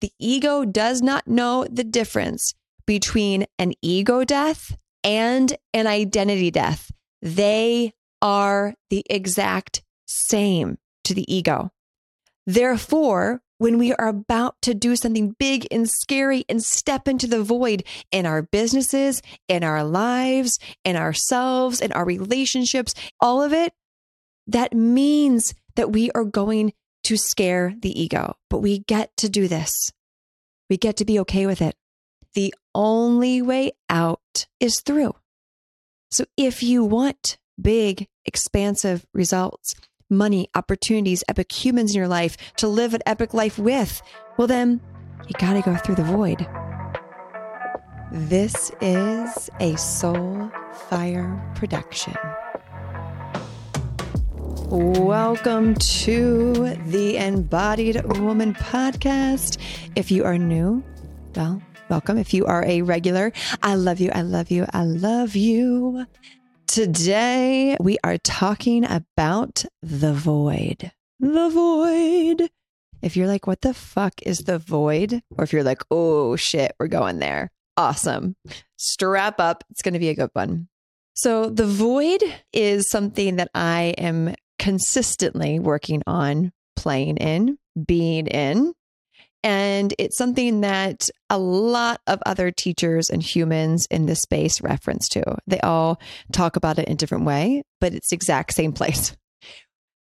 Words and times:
The 0.00 0.12
ego 0.18 0.64
does 0.64 1.02
not 1.02 1.28
know 1.28 1.66
the 1.70 1.84
difference 1.84 2.54
between 2.86 3.46
an 3.58 3.72
ego 3.82 4.24
death 4.24 4.76
and 5.04 5.56
an 5.72 5.86
identity 5.86 6.50
death. 6.50 6.90
They 7.22 7.92
are 8.22 8.74
the 8.88 9.04
exact 9.08 9.82
same 10.06 10.78
to 11.04 11.14
the 11.14 11.32
ego. 11.32 11.70
Therefore, 12.46 13.42
when 13.58 13.76
we 13.76 13.92
are 13.92 14.08
about 14.08 14.56
to 14.62 14.72
do 14.72 14.96
something 14.96 15.36
big 15.38 15.66
and 15.70 15.88
scary 15.88 16.44
and 16.48 16.64
step 16.64 17.06
into 17.06 17.26
the 17.26 17.42
void 17.42 17.84
in 18.10 18.24
our 18.24 18.40
businesses, 18.40 19.20
in 19.48 19.62
our 19.62 19.84
lives, 19.84 20.58
in 20.82 20.96
ourselves, 20.96 21.80
in 21.82 21.92
our 21.92 22.06
relationships, 22.06 22.94
all 23.20 23.42
of 23.42 23.52
it, 23.52 23.74
that 24.46 24.72
means 24.72 25.54
that 25.76 25.92
we 25.92 26.10
are 26.12 26.24
going 26.24 26.72
to 27.04 27.16
scare 27.16 27.74
the 27.80 28.00
ego. 28.00 28.36
But 28.48 28.58
we 28.58 28.80
get 28.80 29.16
to 29.18 29.28
do 29.28 29.48
this. 29.48 29.92
We 30.68 30.76
get 30.76 30.96
to 30.98 31.04
be 31.04 31.18
okay 31.20 31.46
with 31.46 31.60
it. 31.60 31.74
The 32.34 32.54
only 32.74 33.42
way 33.42 33.72
out 33.88 34.46
is 34.60 34.80
through. 34.80 35.14
So 36.10 36.24
if 36.36 36.62
you 36.62 36.84
want 36.84 37.38
big, 37.60 38.08
expansive 38.24 39.06
results, 39.12 39.74
money, 40.08 40.48
opportunities, 40.54 41.24
epic 41.28 41.52
humans 41.52 41.92
in 41.92 41.98
your 41.98 42.08
life 42.08 42.36
to 42.56 42.68
live 42.68 42.94
an 42.94 43.02
epic 43.06 43.34
life 43.34 43.58
with, 43.58 44.02
well, 44.36 44.48
then 44.48 44.80
you 45.26 45.34
got 45.38 45.54
to 45.54 45.62
go 45.62 45.76
through 45.76 45.96
the 45.96 46.04
void. 46.04 46.46
This 48.12 48.72
is 48.80 49.50
a 49.60 49.76
Soul 49.76 50.50
Fire 50.88 51.52
production. 51.54 52.14
Welcome 54.70 55.74
to 55.74 56.76
the 56.86 57.16
Embodied 57.16 58.04
Woman 58.20 58.54
podcast. 58.54 59.58
If 59.96 60.12
you 60.12 60.22
are 60.22 60.38
new, 60.38 60.84
well, 61.34 61.60
welcome. 61.88 62.18
If 62.18 62.32
you 62.32 62.46
are 62.46 62.64
a 62.64 62.82
regular, 62.82 63.32
I 63.64 63.74
love 63.74 63.98
you. 63.98 64.12
I 64.14 64.22
love 64.22 64.52
you. 64.52 64.66
I 64.72 64.84
love 64.84 65.34
you. 65.34 66.06
Today, 66.68 67.76
we 67.80 67.98
are 68.04 68.18
talking 68.18 68.84
about 68.84 69.64
the 69.82 70.12
void. 70.12 70.92
The 71.18 71.48
void. 71.48 72.48
If 73.02 73.16
you're 73.16 73.26
like, 73.26 73.48
what 73.48 73.62
the 73.62 73.74
fuck 73.74 74.22
is 74.22 74.38
the 74.38 74.60
void? 74.60 75.20
Or 75.36 75.42
if 75.42 75.52
you're 75.52 75.64
like, 75.64 75.82
oh 75.90 76.36
shit, 76.36 76.76
we're 76.78 76.86
going 76.86 77.18
there. 77.18 77.50
Awesome. 77.76 78.36
Strap 78.76 79.40
up. 79.40 79.64
It's 79.70 79.82
going 79.82 79.94
to 79.94 80.00
be 80.00 80.10
a 80.10 80.14
good 80.14 80.30
one. 80.32 80.68
So, 81.14 81.50
the 81.50 81.66
void 81.66 82.22
is 82.52 82.88
something 82.88 83.36
that 83.36 83.50
I 83.52 83.94
am 83.98 84.36
consistently 84.60 85.58
working 85.58 86.02
on 86.06 86.52
playing 86.76 87.16
in, 87.16 87.58
being 87.86 88.26
in. 88.28 88.74
And 89.42 89.94
it's 89.98 90.18
something 90.18 90.60
that 90.60 91.08
a 91.30 91.38
lot 91.38 92.02
of 92.06 92.20
other 92.26 92.50
teachers 92.50 93.08
and 93.08 93.22
humans 93.22 93.86
in 93.90 94.04
this 94.04 94.20
space 94.20 94.60
reference 94.60 95.08
to. 95.08 95.38
They 95.46 95.60
all 95.60 95.98
talk 96.30 96.56
about 96.56 96.78
it 96.78 96.88
in 96.88 96.96
different 96.96 97.24
way, 97.24 97.62
but 97.80 97.94
it's 97.94 98.10
the 98.10 98.16
exact 98.16 98.52
same 98.52 98.72
place. 98.74 99.16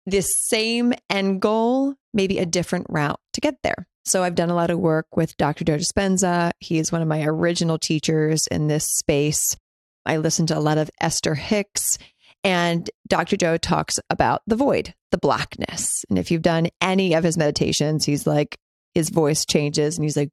This 0.05 0.27
same 0.47 0.93
end 1.09 1.41
goal, 1.41 1.95
maybe 2.13 2.37
a 2.37 2.45
different 2.45 2.85
route 2.89 3.19
to 3.33 3.41
get 3.41 3.55
there. 3.63 3.87
So 4.05 4.21
I've 4.21 4.35
done 4.35 4.49
a 4.49 4.55
lot 4.55 4.69
of 4.69 4.77
work 4.77 5.07
with 5.15 5.35
Dr. 5.37 5.63
Joe 5.63 5.77
Dispenza. 5.77 6.51
He 6.59 6.77
is 6.77 6.91
one 6.91 7.01
of 7.01 7.07
my 7.07 7.23
original 7.23 7.79
teachers 7.79 8.45
in 8.47 8.67
this 8.67 8.85
space. 8.85 9.57
I 10.05 10.17
listen 10.17 10.45
to 10.47 10.57
a 10.57 10.59
lot 10.59 10.77
of 10.77 10.91
Esther 10.99 11.35
Hicks 11.35 11.97
and 12.43 12.89
Dr. 13.07 13.37
Joe 13.37 13.57
talks 13.57 13.99
about 14.09 14.41
the 14.47 14.55
void, 14.55 14.93
the 15.11 15.17
blackness. 15.17 16.03
And 16.09 16.19
if 16.19 16.31
you've 16.31 16.41
done 16.41 16.67
any 16.81 17.13
of 17.13 17.23
his 17.23 17.37
meditations, 17.37 18.05
he's 18.05 18.27
like, 18.27 18.57
his 18.93 19.09
voice 19.09 19.45
changes 19.45 19.97
and 19.97 20.05
he's 20.05 20.17
like, 20.17 20.29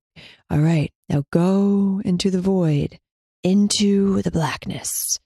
All 0.50 0.58
right, 0.58 0.92
now 1.08 1.24
go 1.32 2.02
into 2.04 2.30
the 2.30 2.40
void, 2.40 2.98
into 3.42 4.22
the 4.22 4.30
blackness. 4.30 5.18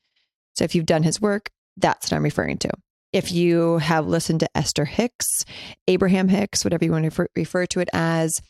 So 0.54 0.64
if 0.64 0.74
you've 0.74 0.86
done 0.86 1.02
his 1.02 1.20
work, 1.20 1.50
that's 1.76 2.10
what 2.10 2.16
I'm 2.16 2.22
referring 2.22 2.58
to. 2.58 2.70
If 3.12 3.32
you 3.32 3.78
have 3.78 4.06
listened 4.06 4.40
to 4.40 4.56
Esther 4.56 4.84
Hicks, 4.84 5.44
Abraham 5.88 6.28
Hicks, 6.28 6.64
whatever 6.64 6.84
you 6.84 6.92
want 6.92 7.04
to 7.04 7.08
refer, 7.08 7.28
refer 7.36 7.66
to 7.66 7.80
it 7.80 7.88
as, 7.92 8.40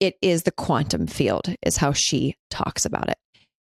it 0.00 0.16
is 0.22 0.42
the 0.42 0.50
quantum 0.50 1.06
field, 1.06 1.54
is 1.62 1.76
how 1.76 1.92
she 1.92 2.34
talks 2.50 2.84
about 2.84 3.08
it. 3.08 3.18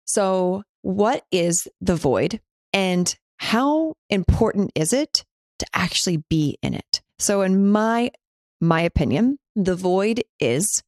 So, 0.05 0.63
what 0.81 1.23
is 1.31 1.67
the 1.81 1.95
void 1.95 2.39
and 2.73 3.15
how 3.39 3.95
important 4.09 4.71
is 4.75 4.93
it 4.93 5.25
to 5.59 5.65
actually 5.73 6.17
be 6.29 6.57
in 6.61 6.73
it? 6.73 7.01
So, 7.17 7.41
in 7.41 7.69
my 7.69 8.11
my 8.61 8.81
opinion, 8.81 9.39
the 9.55 9.75
void 9.75 10.23
is 10.39 10.83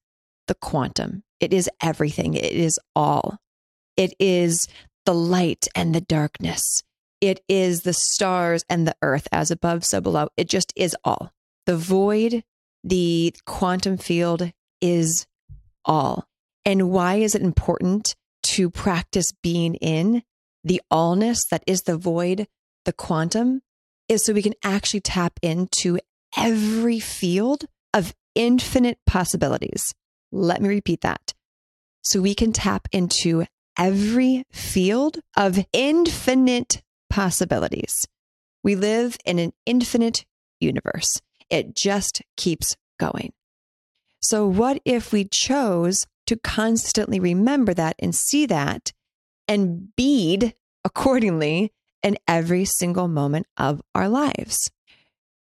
the 0.48 0.56
quantum. 0.56 1.24
It 1.40 1.54
is 1.54 1.70
everything. 1.82 2.34
It 2.34 2.52
is 2.52 2.78
all. 2.96 3.38
It 3.96 4.14
is 4.20 4.68
the 5.06 5.14
light 5.14 5.68
and 5.76 5.96
the 5.96 6.02
darkness. 6.02 6.84
It 7.22 7.42
is 7.48 7.82
the 7.82 7.94
stars 7.94 8.64
and 8.70 8.88
the 8.88 8.96
earth 9.02 9.28
as 9.32 9.52
above, 9.52 9.86
so 9.86 10.02
below. 10.02 10.28
It 10.36 10.50
just 10.50 10.74
is 10.76 10.96
all. 11.04 11.32
The 11.66 11.78
void, 11.78 12.44
the 12.84 13.34
quantum 13.46 13.98
field 13.98 14.52
is 14.82 15.26
all. 15.86 16.28
And 16.66 16.90
why 16.90 17.16
is 17.16 17.34
it 17.34 17.42
important 17.42 18.16
to 18.44 18.70
practice 18.70 19.32
being 19.42 19.76
in 19.76 20.24
the 20.64 20.82
allness 20.92 21.40
that 21.50 21.64
is 21.68 21.84
the 21.84 21.98
void, 21.98 22.48
the 22.86 22.94
quantum? 22.94 23.62
Is 24.08 24.26
so 24.26 24.34
we 24.34 24.42
can 24.42 24.56
actually 24.64 25.00
tap 25.00 25.40
into 25.42 25.98
every 26.36 27.00
field 27.00 27.66
of 27.94 28.14
infinite 28.36 28.98
possibilities. 29.06 29.94
Let 30.32 30.62
me 30.62 30.70
repeat 30.70 31.02
that. 31.02 31.34
So 32.04 32.22
we 32.22 32.36
can 32.36 32.52
tap 32.52 32.88
into 32.92 33.46
every 33.78 34.44
field 34.52 35.20
of 35.38 35.66
infinite 35.72 36.82
possibilities. 37.10 38.06
We 38.64 38.76
live 38.76 39.18
in 39.26 39.40
an 39.40 39.54
infinite 39.66 40.26
universe. 40.60 41.22
It 41.50 41.76
just 41.76 42.22
keeps 42.38 42.76
going. 43.00 43.34
So, 44.22 44.46
what 44.48 44.82
if 44.86 45.12
we 45.12 45.26
chose 45.26 46.06
to 46.28 46.38
constantly 46.38 47.20
remember 47.20 47.74
that 47.74 47.96
and 48.00 48.14
see 48.14 48.46
that 48.46 48.94
and 49.52 49.94
bead 49.98 50.56
accordingly 50.86 51.74
in 52.02 52.18
every 52.26 52.64
single 52.64 53.10
moment 53.10 53.48
of 53.58 53.82
our 53.94 54.08
lives? 54.08 54.58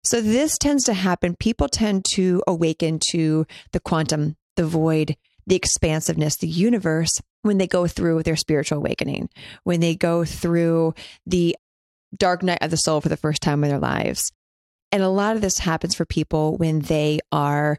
So 0.03 0.21
this 0.21 0.57
tends 0.57 0.85
to 0.85 0.93
happen. 0.93 1.35
People 1.35 1.67
tend 1.67 2.05
to 2.13 2.41
awaken 2.47 2.99
to 3.11 3.45
the 3.73 3.81
quantum, 3.81 4.37
the 4.55 4.65
void, 4.65 5.17
the 5.45 5.57
expansiveness, 5.57 6.37
the 6.37 6.47
universe 6.47 7.19
when 7.41 7.57
they 7.57 7.67
go 7.67 7.85
through 7.85 8.23
their 8.23 8.37
spiritual 8.37 8.77
awakening, 8.77 9.29
when 9.65 9.81
they 9.81 9.95
go 9.95 10.23
through 10.23 10.93
the 11.25 11.57
dark 12.15 12.43
night 12.43 12.59
of 12.61 12.71
the 12.71 12.77
soul 12.77 13.01
for 13.01 13.09
the 13.09 13.17
first 13.17 13.41
time 13.41 13.61
in 13.63 13.69
their 13.69 13.79
lives. 13.79 14.31
And 14.93 15.03
a 15.03 15.09
lot 15.09 15.35
of 15.35 15.41
this 15.41 15.57
happens 15.57 15.95
for 15.95 16.05
people 16.05 16.55
when 16.55 16.79
they 16.79 17.19
are 17.33 17.77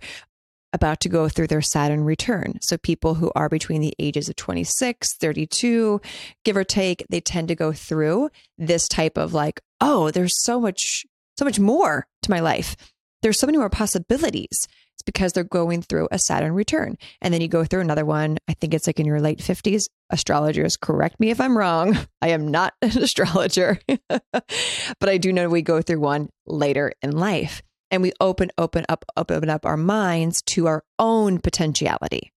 about 0.73 1.01
to 1.01 1.09
go 1.09 1.29
through 1.29 1.47
their 1.47 1.63
Saturn 1.63 2.05
return. 2.05 2.59
So 2.61 2.77
people 2.77 3.15
who 3.15 3.31
are 3.35 3.49
between 3.49 3.81
the 3.81 3.95
ages 3.99 4.29
of 4.29 4.37
26, 4.37 5.17
32, 5.17 6.01
give 6.45 6.57
or 6.57 6.65
take, 6.65 7.07
they 7.09 7.21
tend 7.21 7.49
to 7.49 7.55
go 7.55 7.73
through 7.73 8.31
this 8.57 8.89
type 8.89 9.17
of 9.17 9.33
like, 9.33 9.61
oh, 9.81 10.11
there's 10.11 10.43
so 10.43 10.61
much 10.61 11.05
so 11.39 11.45
much 11.45 11.61
more 11.61 12.07
to 12.23 12.31
my 12.31 12.41
life. 12.41 12.77
There's 13.23 13.39
so 13.39 13.47
many 13.47 13.59
more 13.59 13.71
possibilities. 13.71 14.67
It's 14.99 15.05
because 15.05 15.33
they're 15.33 15.45
going 15.45 15.83
through 15.83 16.09
a 16.11 16.19
Saturn 16.19 16.53
return. 16.53 16.97
And 17.21 17.33
then 17.33 17.41
you 17.41 17.47
go 17.47 17.65
through 17.65 17.83
another 17.83 18.05
one. 18.05 18.39
I 18.49 18.55
think 18.55 18.75
it's 18.75 18.89
like 18.89 18.99
in 18.99 19.07
your 19.07 19.21
late 19.21 19.39
50s. 19.39 19.85
Astrologers, 20.11 20.77
correct 20.77 21.21
me 21.21 21.31
if 21.31 21.41
I'm 21.41 21.57
wrong. 21.57 21.97
I 22.23 22.31
am 22.31 22.49
not 22.49 22.75
an 22.83 22.99
astrologer, 22.99 23.79
but 24.09 25.09
I 25.09 25.19
do 25.19 25.33
know 25.33 25.49
we 25.49 25.63
go 25.63 25.81
through 25.81 26.01
one 26.01 26.29
later 26.47 26.93
in 27.03 27.13
life. 27.13 27.63
And 27.91 28.03
we 28.03 28.13
open, 28.21 28.51
open 28.59 28.85
up, 28.89 29.05
open 29.17 29.51
up 29.51 29.65
our 29.65 29.77
minds 29.77 30.43
to 30.43 30.67
our 30.67 30.85
own 30.99 31.39
potentiality. 31.39 32.33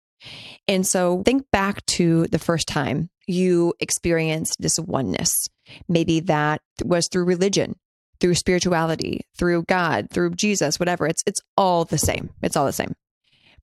And 0.69 0.87
so 0.87 1.22
think 1.24 1.51
back 1.51 1.84
to 1.86 2.27
the 2.28 2.39
first 2.39 2.69
time 2.69 3.10
you 3.27 3.74
experienced 3.80 4.57
this 4.60 4.78
oneness. 4.78 5.48
Maybe 5.89 6.21
that 6.21 6.60
was 6.84 7.09
through 7.09 7.24
religion 7.24 7.77
through 8.21 8.34
spirituality, 8.34 9.22
through 9.36 9.65
God, 9.65 10.09
through 10.10 10.34
Jesus, 10.34 10.78
whatever. 10.78 11.07
It's 11.07 11.22
it's 11.27 11.41
all 11.57 11.84
the 11.84 11.98
same. 11.98 12.30
It's 12.42 12.57
all 12.57 12.66
the 12.66 12.72
same. 12.72 12.95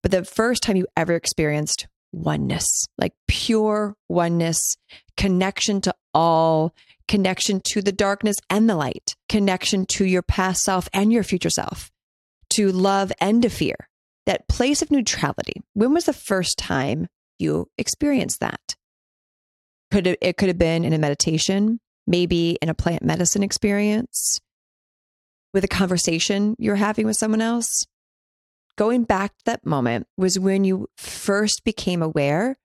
But 0.02 0.12
the 0.12 0.26
first 0.26 0.64
time 0.64 0.76
you 0.76 0.88
ever 0.98 1.14
experienced 1.14 1.88
oneness, 2.12 2.66
like 2.98 3.14
pure 3.28 3.96
oneness, 4.10 4.78
connection 5.16 5.82
to 5.82 5.94
all, 6.14 6.74
connection 7.08 7.62
to 7.72 7.82
the 7.82 7.92
darkness 7.92 8.38
and 8.50 8.70
the 8.70 8.76
light, 8.76 9.16
connection 9.30 9.86
to 9.86 10.06
your 10.06 10.22
past 10.22 10.64
self 10.64 10.88
and 10.94 11.12
your 11.12 11.24
future 11.24 11.50
self, 11.50 11.92
to 12.52 12.72
love 12.72 13.12
and 13.20 13.42
to 13.42 13.50
fear, 13.50 13.76
that 14.26 14.48
place 14.48 14.82
of 14.82 14.92
neutrality. 14.92 15.62
When 15.74 15.94
was 15.94 16.06
the 16.06 16.14
first 16.14 16.58
time 16.58 17.08
you 17.40 17.70
experienced 17.78 18.40
that? 18.40 18.76
Could 19.92 20.08
it, 20.08 20.20
it 20.22 20.38
could 20.38 20.50
have 20.50 20.58
been 20.58 20.84
in 20.84 20.94
a 20.94 20.98
meditation, 20.98 21.80
maybe 22.06 22.58
in 22.62 22.70
a 22.70 22.74
plant 22.74 23.04
medicine 23.04 23.44
experience, 23.44 24.40
with 25.54 25.64
a 25.64 25.68
conversation 25.68 26.56
you're 26.60 26.76
having 26.76 27.06
with 27.06 27.16
someone 27.18 27.42
else. 27.42 27.86
going 28.78 29.04
back 29.04 29.36
to 29.38 29.46
that 29.46 29.66
moment 29.66 30.08
was 30.16 30.40
when 30.40 30.64
you 30.64 30.88
first 30.96 31.64
became 31.66 32.02
aware 32.02 32.56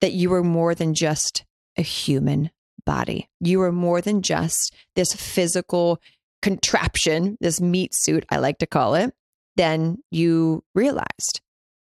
that 0.00 0.12
you 0.12 0.30
were 0.30 0.44
more 0.44 0.74
than 0.74 0.94
just 0.94 1.44
a 1.76 1.82
human 1.82 2.50
body. 2.84 3.28
You 3.40 3.60
are 3.62 3.72
more 3.72 4.00
than 4.00 4.22
just 4.22 4.74
this 4.94 5.12
physical 5.14 6.00
contraption, 6.42 7.36
this 7.40 7.60
meat 7.60 7.94
suit, 7.94 8.24
I 8.30 8.38
like 8.38 8.58
to 8.58 8.66
call 8.66 8.94
it. 8.94 9.14
Then 9.56 9.98
you 10.10 10.64
realized 10.74 11.40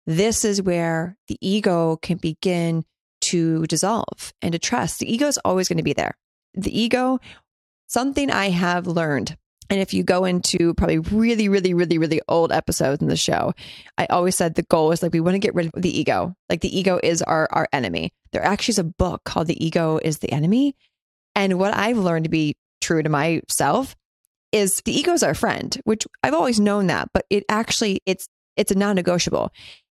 this 0.06 0.44
is 0.44 0.62
where 0.62 1.16
the 1.28 1.38
ego 1.40 1.96
can 1.96 2.16
begin 2.16 2.84
to 3.20 3.66
dissolve 3.66 4.32
and 4.40 4.52
to 4.52 4.58
trust. 4.58 5.00
The 5.00 5.12
ego 5.12 5.26
is 5.26 5.38
always 5.44 5.68
going 5.68 5.76
to 5.76 5.82
be 5.82 5.92
there. 5.92 6.16
The 6.54 6.76
ego, 6.76 7.18
something 7.88 8.30
I 8.30 8.50
have 8.50 8.86
learned 8.86 9.36
and 9.70 9.80
if 9.80 9.92
you 9.92 10.02
go 10.02 10.24
into 10.24 10.72
probably 10.74 10.98
really, 10.98 11.48
really, 11.48 11.74
really, 11.74 11.98
really 11.98 12.20
old 12.28 12.52
episodes 12.52 13.02
in 13.02 13.08
the 13.08 13.16
show, 13.16 13.52
I 13.98 14.06
always 14.06 14.34
said 14.34 14.54
the 14.54 14.62
goal 14.62 14.92
is 14.92 15.02
like 15.02 15.12
we 15.12 15.20
want 15.20 15.34
to 15.34 15.40
get 15.40 15.54
rid 15.54 15.66
of 15.66 15.82
the 15.82 15.96
ego. 15.96 16.34
Like 16.48 16.62
the 16.62 16.76
ego 16.76 16.98
is 17.02 17.22
our 17.22 17.48
our 17.52 17.68
enemy. 17.72 18.12
There 18.32 18.44
actually 18.44 18.72
is 18.72 18.78
a 18.78 18.84
book 18.84 19.24
called 19.24 19.46
The 19.46 19.64
Ego 19.64 19.98
is 20.02 20.18
the 20.18 20.30
Enemy. 20.30 20.74
And 21.38 21.56
what 21.56 21.72
I've 21.72 21.98
learned 21.98 22.24
to 22.24 22.30
be 22.30 22.56
true 22.80 23.00
to 23.00 23.08
myself 23.08 23.94
is 24.50 24.82
the 24.84 24.92
ego 24.92 25.12
is 25.12 25.22
our 25.22 25.34
friend, 25.34 25.80
which 25.84 26.04
I've 26.24 26.34
always 26.34 26.58
known 26.58 26.88
that, 26.88 27.10
but 27.14 27.26
it 27.30 27.44
actually 27.48 28.00
it's 28.06 28.26
it's 28.56 28.72
a 28.72 28.74
non-negotiable. 28.74 29.52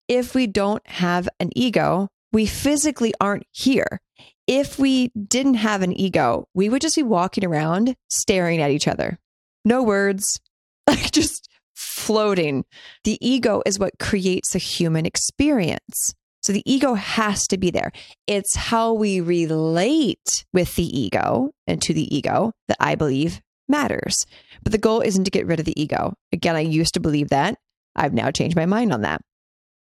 If 0.09 0.35
we 0.35 0.47
don't 0.47 0.83
have 0.89 1.29
an 1.39 1.51
ego, 1.55 2.09
we 2.33 2.47
physically 2.47 3.13
aren't 3.21 3.47
here. 3.51 4.01
If 4.47 4.79
we 4.79 5.09
didn't 5.09 5.55
have 5.55 5.83
an 5.83 5.93
ego, 5.93 6.49
we 6.55 6.71
would 6.71 6.81
just 6.81 6.97
be 6.97 7.03
walking 7.03 7.45
around 7.45 7.95
staring 8.09 8.63
at 8.63 8.71
each 8.71 8.89
other 8.89 9.19
no 9.67 9.83
words, 9.83 10.41
like 10.87 11.11
just 11.11 11.47
floating. 11.75 12.65
The 13.05 13.19
ego 13.21 13.63
is 13.67 13.79
what 13.79 13.99
creates 13.99 14.55
a 14.55 14.59
human 14.59 15.05
experience. 15.05 16.15
So 16.45 16.53
the 16.53 16.63
ego 16.71 16.93
has 16.93 17.47
to 17.47 17.57
be 17.57 17.71
there. 17.71 17.91
It's 18.27 18.55
how 18.55 18.93
we 18.93 19.23
relate 19.23 20.45
with 20.53 20.77
the 20.77 20.85
ego 20.85 21.53
and 21.67 21.81
to 21.81 21.95
the 21.95 22.15
ego 22.15 22.53
that 22.69 22.77
I 22.79 22.97
believe 22.97 23.41
matters. 23.67 24.27
But 24.63 24.73
the 24.73 24.79
goal 24.79 25.01
isn't 25.01 25.25
to 25.25 25.31
get 25.31 25.47
rid 25.47 25.59
of 25.59 25.65
the 25.65 25.81
ego. 25.81 26.13
Again, 26.33 26.55
I 26.55 26.61
used 26.61 26.93
to 26.95 27.01
believe 27.01 27.31
that. 27.31 27.57
I've 27.97 28.13
now 28.13 28.31
changed 28.31 28.57
my 28.57 28.67
mind 28.67 28.93
on 28.93 29.01
that. 29.01 29.23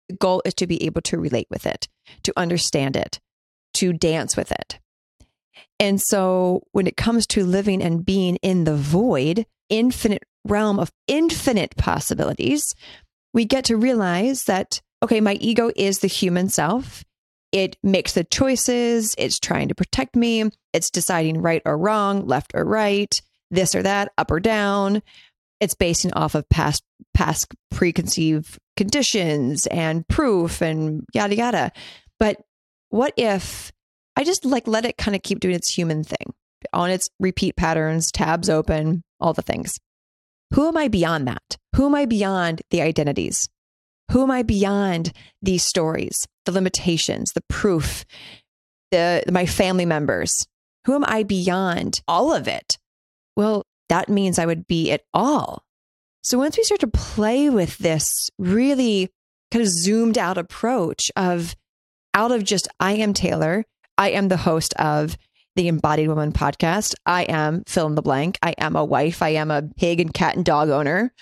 The 0.09 0.15
goal 0.15 0.41
is 0.45 0.55
to 0.55 0.69
be 0.69 0.85
able 0.85 1.01
to 1.03 1.19
relate 1.19 1.49
with 1.51 1.67
it, 1.67 1.89
to 2.23 2.33
understand 2.37 2.95
it, 2.95 3.19
to 3.75 3.93
dance 3.93 4.37
with 4.37 4.53
it. 4.53 4.79
And 5.81 6.01
so 6.01 6.63
when 6.71 6.87
it 6.87 6.97
comes 6.97 7.27
to 7.29 7.45
living 7.45 7.83
and 7.83 8.07
being 8.07 8.37
in 8.37 8.63
the 8.63 8.77
void, 8.77 9.47
infinite 9.69 10.23
realm 10.45 10.79
of 10.79 10.93
infinite 11.09 11.75
possibilities, 11.77 12.73
we 13.35 13.47
get 13.47 13.65
to 13.65 13.77
realize 13.77 14.45
that, 14.45 14.81
okay, 15.03 15.21
my 15.21 15.35
ego 15.35 15.71
is 15.77 16.01
the 16.01 16.07
human 16.07 16.49
self. 16.49 17.05
It 17.53 17.77
makes 17.83 18.13
the 18.13 18.25
choices, 18.25 19.15
it's 19.17 19.39
trying 19.39 19.69
to 19.69 19.75
protect 19.75 20.17
me, 20.17 20.51
it's 20.73 20.91
deciding 20.91 21.41
right 21.41 21.63
or 21.65 21.79
wrong, 21.79 22.27
left 22.27 22.53
or 22.55 22.65
right, 22.65 23.21
this 23.51 23.75
or 23.75 23.83
that, 23.83 24.13
up 24.19 24.31
or 24.31 24.41
down. 24.41 25.03
It's 25.61 25.75
basing 25.75 26.13
off 26.13 26.35
of 26.35 26.49
past 26.51 26.83
past 27.15 27.55
preconceived 27.71 28.59
conditions 28.77 29.67
and 29.69 30.07
proof 30.07 30.61
and 30.61 31.05
yada 31.15 31.35
yada. 31.35 31.73
But 32.19 32.43
what 32.91 33.15
if 33.17 33.73
I 34.17 34.25
just 34.25 34.45
like 34.45 34.67
let 34.67 34.85
it 34.85 34.99
kind 34.99 35.15
of 35.15 35.23
keep 35.23 35.41
doing 35.41 35.55
its 35.55 35.73
human 35.73 36.05
thing 36.05 36.35
on 36.73 36.91
its 36.91 37.09
repeat 37.19 37.57
patterns, 37.57 38.11
tabs 38.11 38.49
open, 38.49 39.03
all 39.21 39.33
the 39.33 39.43
things. 39.43 39.79
Who 40.55 40.69
am 40.69 40.77
I 40.77 40.89
beyond 40.89 41.27
that? 41.29 41.57
Who 41.75 41.87
am 41.87 41.95
I 41.95 42.07
beyond 42.07 42.63
the 42.71 42.83
identities? 42.83 43.49
Who 44.13 44.23
am 44.23 44.31
I 44.31 44.43
beyond 44.43 45.13
these 45.43 45.65
stories, 45.65 46.27
the 46.45 46.53
limitations, 46.53 47.33
the 47.33 47.45
proof, 47.49 48.05
the 48.91 49.23
my 49.31 49.47
family 49.47 49.87
members? 49.87 50.47
Who 50.87 50.95
am 50.95 51.05
I 51.07 51.25
beyond 51.25 52.01
all 52.07 52.33
of 52.33 52.47
it? 52.47 52.79
Well, 53.37 53.65
that 53.89 54.09
means 54.09 54.39
I 54.39 54.47
would 54.47 54.67
be 54.67 54.91
it 54.91 55.05
all. 55.13 55.65
So 56.23 56.39
once 56.39 56.57
we 56.57 56.65
start 56.65 56.81
to 56.81 56.89
play 56.89 57.51
with 57.51 57.79
this 57.79 58.31
really 58.39 59.11
kind 59.53 59.63
of 59.63 59.69
zoomed 59.69 60.19
out 60.19 60.39
approach 60.39 61.11
of 61.17 61.55
out 62.15 62.33
of 62.33 62.45
just 62.45 62.69
I 62.81 62.95
am 62.95 63.13
Taylor, 63.13 63.65
I 63.99 64.11
am 64.11 64.29
the 64.29 64.37
host 64.37 64.75
of 64.75 65.17
the 65.57 65.69
Embodied 65.69 66.09
Woman 66.09 66.33
podcast. 66.33 66.95
I 67.07 67.23
am 67.25 67.65
fill 67.67 67.87
in 67.87 67.95
the 67.95 68.03
blank. 68.03 68.39
I 68.43 68.55
am 68.59 68.77
a 68.77 68.85
wife. 68.85 69.23
I 69.23 69.31
am 69.31 69.51
a 69.51 69.63
pig 69.63 70.01
and 70.01 70.13
cat 70.13 70.37
and 70.37 70.45
dog 70.45 70.69
owner. 70.69 71.13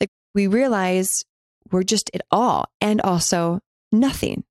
Like 0.00 0.10
we 0.34 0.46
realize 0.46 1.24
we're 1.70 1.82
just 1.82 2.10
it 2.12 2.22
all 2.30 2.66
and 2.80 3.00
also 3.00 3.60
nothing. 3.92 4.44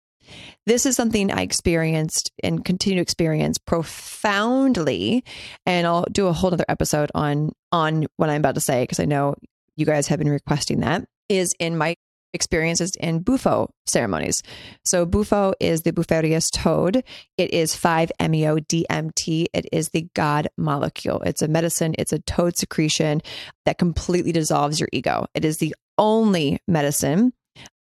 This 0.66 0.86
is 0.86 0.96
something 0.96 1.32
I 1.32 1.42
experienced 1.42 2.32
and 2.44 2.64
continue 2.66 2.98
to 2.98 3.02
experience 3.02 3.58
profoundly. 3.58 5.24
And 5.66 5.88
I'll 5.88 6.06
do 6.12 6.28
a 6.28 6.34
whole 6.34 6.54
other 6.54 6.66
episode 6.68 7.12
on 7.16 7.54
on 7.72 8.08
what 8.18 8.30
I'm 8.30 8.42
about 8.42 8.56
to 8.56 8.62
say 8.62 8.84
because 8.84 9.00
I 9.00 9.06
know 9.06 9.36
you 9.76 9.86
guys 9.86 10.08
have 10.08 10.20
been 10.20 10.30
requesting 10.30 10.82
that. 10.82 11.06
Is 11.30 11.54
in 11.60 11.78
my 11.78 11.96
experiences 12.34 12.92
in 13.00 13.20
Bufo 13.20 13.70
ceremonies. 13.86 14.44
So 14.86 15.06
Bufo 15.06 15.54
is 15.60 15.82
the 15.82 15.94
Bufo 15.94 16.16
alvarius 16.16 16.52
toad. 16.52 17.04
It 17.38 17.54
is 17.54 17.74
5-MeO-DMT. 17.74 19.46
It 19.54 19.66
is 19.72 19.90
the 19.90 20.08
God 20.14 20.48
molecule. 20.58 21.22
It's 21.22 21.42
a 21.42 21.48
medicine. 21.48 21.96
It's 21.98 22.14
a 22.14 22.20
toad 22.20 22.58
secretion 22.58 23.22
that 23.66 23.78
completely 23.78 24.32
dissolves 24.32 24.80
your 24.80 24.90
ego. 24.92 25.26
It 25.34 25.46
is 25.46 25.58
the 25.58 25.74
only 25.98 26.60
medicine 26.68 27.34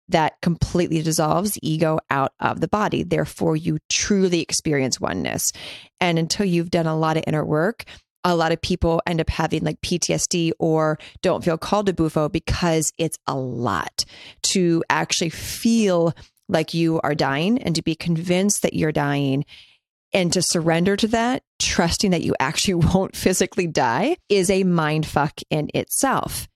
that 0.10 0.34
completely 0.42 1.02
dissolves 1.02 1.58
ego 1.62 2.00
out 2.10 2.34
of 2.40 2.60
the 2.60 2.68
body. 2.68 3.04
Therefore, 3.04 3.56
you 3.56 3.80
truly 3.90 4.42
experience 4.42 5.00
oneness. 5.00 5.52
And 6.00 6.20
until 6.20 6.46
you've 6.46 6.72
done 6.72 6.88
a 6.88 6.98
lot 6.98 7.18
of 7.18 7.24
inner 7.28 7.46
work, 7.46 7.86
a 8.24 8.36
lot 8.36 8.52
of 8.52 8.62
people 8.62 9.02
end 9.06 9.20
up 9.20 9.30
having 9.30 9.64
like 9.64 9.82
PTSD 9.82 10.52
or 10.60 11.00
don't 11.22 11.44
feel 11.44 11.58
called 11.58 11.88
to 11.88 11.94
Bufo 11.94 12.30
because 12.30 12.92
it's 12.98 13.18
a 13.26 13.36
lot 13.36 14.06
to 14.44 14.84
actually 14.90 15.30
feel 15.30 16.14
like 16.48 16.74
you 16.74 17.00
are 17.02 17.16
dying 17.16 17.58
and 17.60 17.76
to 17.76 17.82
be 17.82 17.96
convinced 17.96 18.62
that 18.62 18.74
you're 18.74 18.92
dying 18.92 19.46
and 20.14 20.34
to 20.34 20.42
surrender 20.42 20.98
to 20.98 21.08
that, 21.08 21.42
trusting 21.60 22.12
that 22.12 22.24
you 22.24 22.36
actually 22.40 22.74
won't 22.94 23.16
physically 23.16 23.68
die 23.68 24.18
is 24.30 24.50
a 24.50 24.64
mind 24.64 25.06
fuck 25.06 25.40
in 25.50 25.70
itself. 25.74 26.48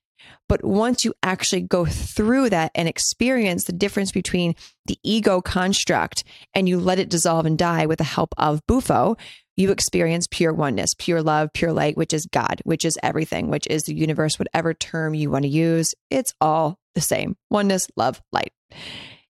But 0.47 0.63
once 0.63 1.03
you 1.03 1.13
actually 1.23 1.61
go 1.61 1.85
through 1.85 2.51
that 2.51 2.71
and 2.75 2.87
experience 2.87 3.63
the 3.63 3.73
difference 3.73 4.11
between 4.11 4.55
the 4.85 4.99
ego 5.03 5.41
construct 5.41 6.23
and 6.53 6.69
you 6.69 6.79
let 6.79 6.99
it 6.99 7.09
dissolve 7.09 7.45
and 7.45 7.57
die 7.57 7.85
with 7.87 7.97
the 7.97 8.03
help 8.03 8.35
of 8.37 8.61
Bufo, 8.67 9.17
you 9.57 9.71
experience 9.71 10.27
pure 10.29 10.53
oneness, 10.53 10.93
pure 10.97 11.23
love, 11.23 11.51
pure 11.53 11.71
light, 11.71 11.97
which 11.97 12.13
is 12.13 12.27
God, 12.27 12.61
which 12.63 12.85
is 12.85 12.99
everything, 13.01 13.49
which 13.49 13.67
is 13.67 13.83
the 13.83 13.95
universe, 13.95 14.37
whatever 14.37 14.73
term 14.73 15.13
you 15.13 15.31
want 15.31 15.43
to 15.43 15.49
use. 15.49 15.95
It's 16.09 16.33
all 16.41 16.77
the 16.93 17.01
same 17.01 17.37
oneness, 17.49 17.87
love, 17.95 18.21
light. 18.31 18.51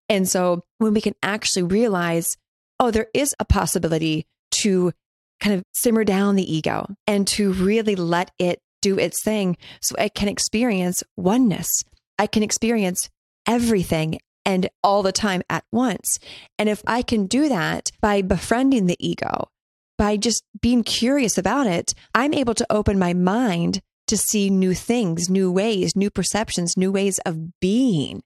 And 0.09 0.27
so 0.27 0.63
when 0.79 0.93
we 0.93 1.01
can 1.01 1.15
actually 1.23 1.63
realize, 1.63 2.37
oh, 2.79 2.91
there 2.91 3.07
is 3.13 3.35
a 3.39 3.45
possibility 3.45 4.25
to 4.51 4.91
kind 5.39 5.55
of 5.55 5.63
simmer 5.73 6.03
down 6.03 6.35
the 6.35 6.55
ego 6.55 6.87
and 7.07 7.27
to 7.27 7.53
really 7.53 7.95
let 7.95 8.31
it 8.39 8.59
do 8.85 8.99
its 8.99 9.23
thing 9.23 9.57
so 9.81 9.95
I 9.97 10.09
can 10.09 10.27
experience 10.27 11.03
oneness. 11.17 11.83
I 12.19 12.27
can 12.27 12.43
experience 12.43 13.09
everything 13.47 14.19
and 14.45 14.69
all 14.83 15.01
the 15.01 15.11
time 15.11 15.41
at 15.49 15.63
once. 15.71 16.19
And 16.59 16.69
if 16.69 16.83
I 16.85 17.01
can 17.01 17.25
do 17.25 17.49
that 17.49 17.89
by 17.99 18.21
befriending 18.21 18.85
the 18.85 18.95
ego, 18.99 19.49
by 19.97 20.17
just 20.17 20.43
being 20.61 20.83
curious 20.83 21.35
about 21.35 21.65
it, 21.65 21.95
I'm 22.13 22.31
able 22.31 22.53
to 22.53 22.67
open 22.69 22.99
my 22.99 23.13
mind 23.13 23.81
to 24.05 24.17
see 24.17 24.51
new 24.51 24.75
things, 24.75 25.31
new 25.31 25.51
ways, 25.51 25.95
new 25.95 26.11
perceptions, 26.11 26.77
new 26.77 26.91
ways 26.91 27.17
of 27.25 27.59
being. 27.59 28.21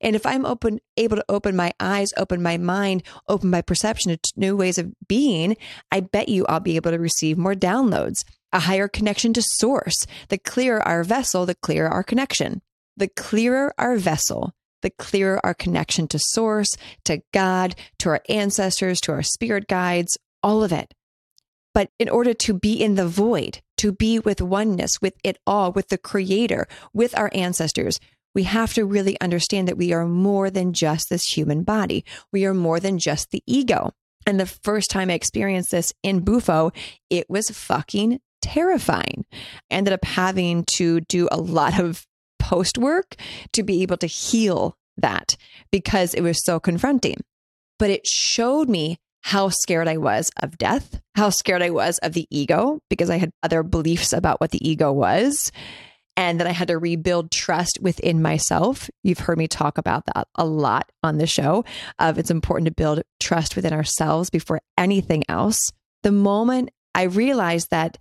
And 0.00 0.16
if 0.16 0.24
I'm 0.24 0.46
open, 0.46 0.80
able 0.96 1.16
to 1.16 1.24
open 1.28 1.54
my 1.54 1.72
eyes, 1.78 2.14
open 2.16 2.42
my 2.42 2.56
mind, 2.56 3.02
open 3.28 3.50
my 3.50 3.60
perception 3.60 4.10
to 4.10 4.32
new 4.36 4.56
ways 4.56 4.78
of 4.78 4.90
being, 5.06 5.58
I 5.92 6.00
bet 6.00 6.30
you 6.30 6.46
I'll 6.46 6.60
be 6.60 6.76
able 6.76 6.92
to 6.92 6.98
receive 6.98 7.36
more 7.36 7.54
downloads, 7.54 8.24
a 8.52 8.60
higher 8.60 8.88
connection 8.88 9.32
to 9.34 9.42
source. 9.42 10.06
The 10.28 10.38
clearer 10.38 10.86
our 10.86 11.04
vessel, 11.04 11.46
the 11.46 11.54
clearer 11.54 11.88
our 11.88 12.02
connection. 12.02 12.62
The 12.96 13.08
clearer 13.08 13.72
our 13.78 13.96
vessel, 13.96 14.52
the 14.82 14.90
clearer 14.90 15.40
our 15.44 15.54
connection 15.54 16.08
to 16.08 16.18
source, 16.18 16.76
to 17.04 17.22
God, 17.32 17.74
to 18.00 18.08
our 18.10 18.22
ancestors, 18.28 19.00
to 19.02 19.12
our 19.12 19.22
spirit 19.22 19.68
guides, 19.68 20.18
all 20.42 20.64
of 20.64 20.72
it. 20.72 20.94
But 21.74 21.90
in 21.98 22.08
order 22.08 22.34
to 22.34 22.54
be 22.54 22.74
in 22.82 22.96
the 22.96 23.06
void, 23.06 23.60
to 23.76 23.92
be 23.92 24.18
with 24.18 24.40
oneness, 24.40 25.00
with 25.00 25.14
it 25.22 25.38
all, 25.46 25.70
with 25.70 25.88
the 25.88 25.98
creator, 25.98 26.66
with 26.92 27.16
our 27.16 27.30
ancestors, 27.32 28.00
we 28.34 28.42
have 28.44 28.74
to 28.74 28.84
really 28.84 29.20
understand 29.20 29.68
that 29.68 29.78
we 29.78 29.92
are 29.92 30.06
more 30.06 30.50
than 30.50 30.72
just 30.72 31.08
this 31.08 31.24
human 31.24 31.62
body. 31.62 32.04
We 32.32 32.44
are 32.46 32.54
more 32.54 32.80
than 32.80 32.98
just 32.98 33.30
the 33.30 33.42
ego. 33.46 33.92
And 34.26 34.38
the 34.38 34.46
first 34.46 34.90
time 34.90 35.10
I 35.10 35.14
experienced 35.14 35.70
this 35.70 35.92
in 36.02 36.20
Bufo, 36.20 36.72
it 37.10 37.30
was 37.30 37.50
fucking 37.50 38.20
terrifying. 38.42 39.24
I 39.70 39.74
ended 39.74 39.92
up 39.92 40.04
having 40.04 40.64
to 40.76 41.00
do 41.02 41.28
a 41.30 41.40
lot 41.40 41.78
of 41.80 42.06
post 42.38 42.78
work 42.78 43.16
to 43.52 43.62
be 43.62 43.82
able 43.82 43.96
to 43.98 44.06
heal 44.06 44.76
that 44.96 45.36
because 45.70 46.14
it 46.14 46.22
was 46.22 46.44
so 46.44 46.58
confronting. 46.58 47.16
But 47.78 47.90
it 47.90 48.06
showed 48.06 48.68
me 48.68 48.98
how 49.22 49.48
scared 49.50 49.88
I 49.88 49.98
was 49.98 50.30
of 50.42 50.58
death, 50.58 51.00
how 51.14 51.30
scared 51.30 51.62
I 51.62 51.70
was 51.70 51.98
of 51.98 52.12
the 52.12 52.26
ego 52.30 52.80
because 52.88 53.10
I 53.10 53.18
had 53.18 53.30
other 53.42 53.62
beliefs 53.62 54.12
about 54.12 54.40
what 54.40 54.50
the 54.50 54.68
ego 54.68 54.92
was. 54.92 55.52
And 56.16 56.40
that 56.40 56.48
I 56.48 56.52
had 56.52 56.66
to 56.66 56.78
rebuild 56.78 57.30
trust 57.30 57.78
within 57.80 58.20
myself. 58.20 58.90
You've 59.04 59.20
heard 59.20 59.38
me 59.38 59.46
talk 59.46 59.78
about 59.78 60.04
that 60.06 60.26
a 60.34 60.44
lot 60.44 60.90
on 61.04 61.18
the 61.18 61.28
show 61.28 61.64
of 62.00 62.18
it's 62.18 62.32
important 62.32 62.66
to 62.66 62.74
build 62.74 63.02
trust 63.20 63.54
within 63.54 63.72
ourselves 63.72 64.28
before 64.28 64.60
anything 64.76 65.22
else. 65.28 65.70
The 66.02 66.10
moment 66.10 66.70
I 66.92 67.04
realized 67.04 67.68
that 67.70 67.98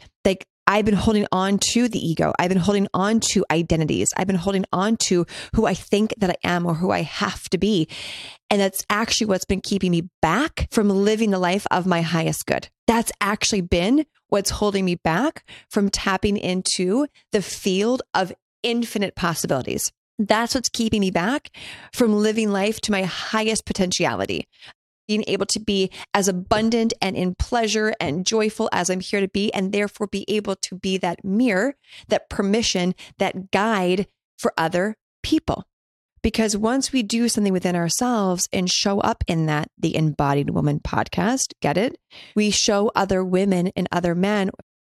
I've 0.68 0.86
been 0.86 0.96
holding 0.96 1.26
on 1.32 1.60
to 1.72 1.88
the 1.88 2.06
ego. 2.06 2.34
I've 2.38 2.50
been 2.50 2.58
holding 2.58 2.88
on 2.94 3.22
to 3.32 3.46
identities. 3.50 4.14
I've 4.18 4.28
been 4.28 4.36
holding 4.36 4.66
on 4.74 4.98
to 5.08 5.26
who 5.56 5.66
I 5.66 5.74
think 5.74 6.14
that 6.18 6.30
I 6.30 6.36
am 6.44 6.66
or 6.66 6.74
who 6.74 6.92
I 6.92 7.02
have 7.02 7.50
to 7.50 7.58
be. 7.58 7.88
And 8.50 8.62
that's 8.62 8.86
actually 8.90 9.28
what's 9.28 9.46
been 9.46 9.62
keeping 9.62 9.92
me 9.92 10.10
back 10.22 10.68
from 10.72 10.90
living 10.90 11.32
the 11.32 11.40
life 11.40 11.66
of 11.72 11.88
my 11.88 12.02
highest 12.02 12.46
good. 12.46 12.68
That's 12.86 13.12
actually 13.22 13.62
been 13.62 14.06
what's 14.28 14.50
holding 14.50 14.84
me 14.84 14.96
back 14.96 15.46
from 15.70 15.90
tapping 15.90 16.38
into 16.38 17.08
the 17.32 17.42
field 17.42 18.02
of 18.14 18.34
infinite 18.62 19.16
possibilities. 19.16 19.92
That's 20.20 20.56
what's 20.56 20.70
keeping 20.70 21.02
me 21.02 21.12
back 21.12 21.52
from 21.94 22.14
living 22.14 22.52
life 22.52 22.82
to 22.82 22.92
my 22.92 23.04
highest 23.04 23.66
potentiality 23.66 24.48
being 25.08 25.24
able 25.28 25.46
to 25.48 25.60
be 25.60 25.92
as 26.14 26.28
abundant 26.28 26.94
and 27.02 27.16
in 27.16 27.36
pleasure 27.36 27.94
and 28.00 28.26
joyful 28.26 28.70
as 28.72 28.90
I'm 28.90 29.00
here 29.00 29.22
to 29.22 29.28
be, 29.28 29.54
and 29.54 29.72
therefore 29.72 30.08
be 30.08 30.26
able 30.28 30.56
to 30.56 30.76
be 30.76 30.98
that 30.98 31.24
mirror, 31.24 31.76
that 32.10 32.30
permission, 32.30 32.94
that 33.18 33.52
guide 33.52 34.08
for 34.38 34.54
other 34.58 34.96
people. 35.24 35.66
Because 36.22 36.58
once 36.58 36.92
we 36.92 37.04
do 37.04 37.30
something 37.30 37.54
within 37.54 37.76
ourselves 37.76 38.50
and 38.52 38.70
show 38.70 39.00
up 39.00 39.24
in 39.28 39.46
that, 39.46 39.70
the 39.78 39.96
Embodied 39.96 40.50
Woman 40.50 40.80
podcast, 40.80 41.54
get 41.62 41.78
it? 41.78 41.98
We 42.36 42.50
show 42.52 42.92
other 42.96 43.24
women 43.24 43.72
and 43.76 43.88
other 43.92 44.14
men, 44.14 44.50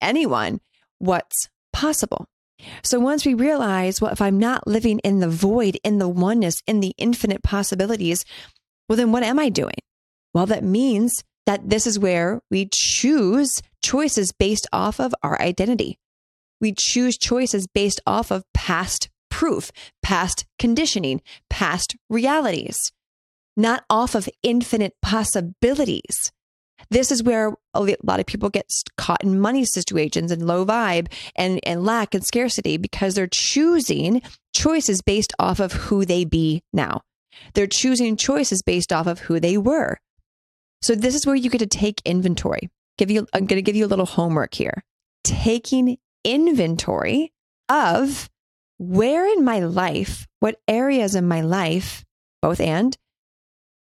anyone, 0.02 0.62
what's 1.00 1.50
possible. 1.74 2.28
So 2.82 3.00
once 3.00 3.26
we 3.26 3.34
realize, 3.34 4.00
well, 4.02 4.12
if 4.12 4.22
I'm 4.22 4.40
not 4.40 4.68
living 4.68 5.00
in 5.00 5.20
the 5.20 5.30
void, 5.30 5.78
in 5.84 5.98
the 5.98 6.08
oneness, 6.08 6.62
in 6.66 6.80
the 6.80 6.94
infinite 6.98 7.44
possibilities, 7.44 8.24
well, 8.88 8.96
then 8.96 9.12
what 9.12 9.24
am 9.24 9.38
I 9.38 9.50
doing? 9.50 9.76
Well, 10.38 10.46
that 10.46 10.64
means 10.64 11.24
that 11.48 11.68
this 11.68 11.88
is 11.88 11.98
where 11.98 12.42
we 12.52 12.70
choose 12.72 13.60
choices 13.84 14.32
based 14.32 14.68
off 14.72 15.00
of 15.00 15.16
our 15.24 15.42
identity. 15.42 15.98
We 16.62 16.76
choose 16.78 17.18
choices 17.18 17.66
based 17.66 18.02
off 18.06 18.30
of 18.30 18.44
past 18.54 19.10
proof, 19.32 19.72
past 20.04 20.46
conditioning, 20.60 21.24
past 21.50 21.96
realities, 22.08 22.92
not 23.56 23.84
off 23.90 24.14
of 24.14 24.30
infinite 24.44 24.94
possibilities. 25.02 26.32
This 26.92 27.12
is 27.12 27.24
where 27.24 27.54
a 27.74 27.96
lot 28.04 28.20
of 28.20 28.28
people 28.28 28.52
get 28.52 28.70
caught 28.96 29.24
in 29.24 29.40
money 29.40 29.66
situations 29.66 30.32
and 30.32 30.46
low 30.46 30.68
vibe 30.68 31.12
and, 31.36 31.60
and 31.64 31.84
lack 31.84 32.14
and 32.14 32.24
scarcity 32.24 32.78
because 32.78 33.16
they're 33.16 33.26
choosing 33.26 34.22
choices 34.54 35.02
based 35.02 35.34
off 35.40 35.60
of 35.60 35.74
who 35.74 36.06
they 36.06 36.26
be 36.26 36.62
now. 36.72 37.02
They're 37.56 37.66
choosing 37.66 38.18
choices 38.18 38.62
based 38.62 38.94
off 38.94 39.08
of 39.08 39.22
who 39.22 39.40
they 39.40 39.58
were. 39.58 39.98
So 40.82 40.96
this 40.96 41.16
is 41.16 41.26
where 41.26 41.36
you 41.36 41.50
get 41.50 41.60
to 41.60 41.68
take 41.68 42.02
inventory. 42.06 42.70
Give 42.98 43.12
you 43.12 43.28
I'm 43.34 43.46
going 43.46 43.58
to 43.58 43.62
give 43.62 43.76
you 43.76 43.86
a 43.86 43.88
little 43.88 44.06
homework 44.06 44.54
here. 44.54 44.84
Taking 45.24 45.98
inventory 46.24 47.34
of 47.70 48.30
where 48.78 49.26
in 49.28 49.44
my 49.44 49.60
life, 49.60 50.28
what 50.40 50.60
areas 50.68 51.16
in 51.16 51.28
my 51.28 51.42
life, 51.42 52.06
both 52.42 52.60
and 52.60 52.98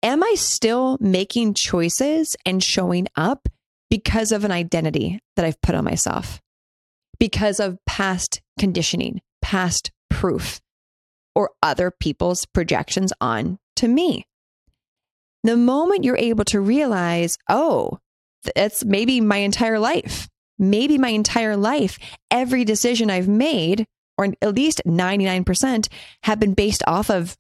am 0.02 0.24
I 0.24 0.36
still 0.36 0.98
making 1.00 1.54
choices 1.54 2.36
and 2.46 2.64
showing 2.64 3.08
up 3.16 3.48
because 3.90 4.32
of 4.32 4.44
an 4.44 4.52
identity 4.52 5.20
that 5.36 5.46
I've 5.46 5.62
put 5.62 5.76
on 5.76 5.84
myself? 5.84 6.42
Because 7.20 7.60
of 7.60 7.78
past 7.86 8.42
conditioning, 8.58 9.22
past 9.42 9.92
proof, 10.10 10.62
or 11.36 11.52
other 11.62 11.92
people's 11.92 12.46
projections 12.46 13.12
on 13.20 13.60
to 13.76 13.88
me. 13.88 14.26
The 15.44 15.58
moment 15.58 16.04
you're 16.04 16.18
able 16.18 16.46
to 16.46 16.60
realize, 16.60 17.38
oh, 17.50 18.00
that's 18.56 18.84
maybe 18.84 19.22
my 19.22 19.38
entire 19.38 19.80
life, 19.80 20.28
maybe 20.58 20.98
my 20.98 21.10
entire 21.10 21.56
life, 21.56 21.98
every 22.30 22.66
decision 22.66 23.10
I've 23.10 23.28
made, 23.28 23.86
or 24.18 24.28
at 24.42 24.56
least 24.56 24.82
99%, 24.86 25.88
have 26.24 26.40
been 26.40 26.54
based 26.54 26.84
off 26.86 27.10
of 27.10 27.38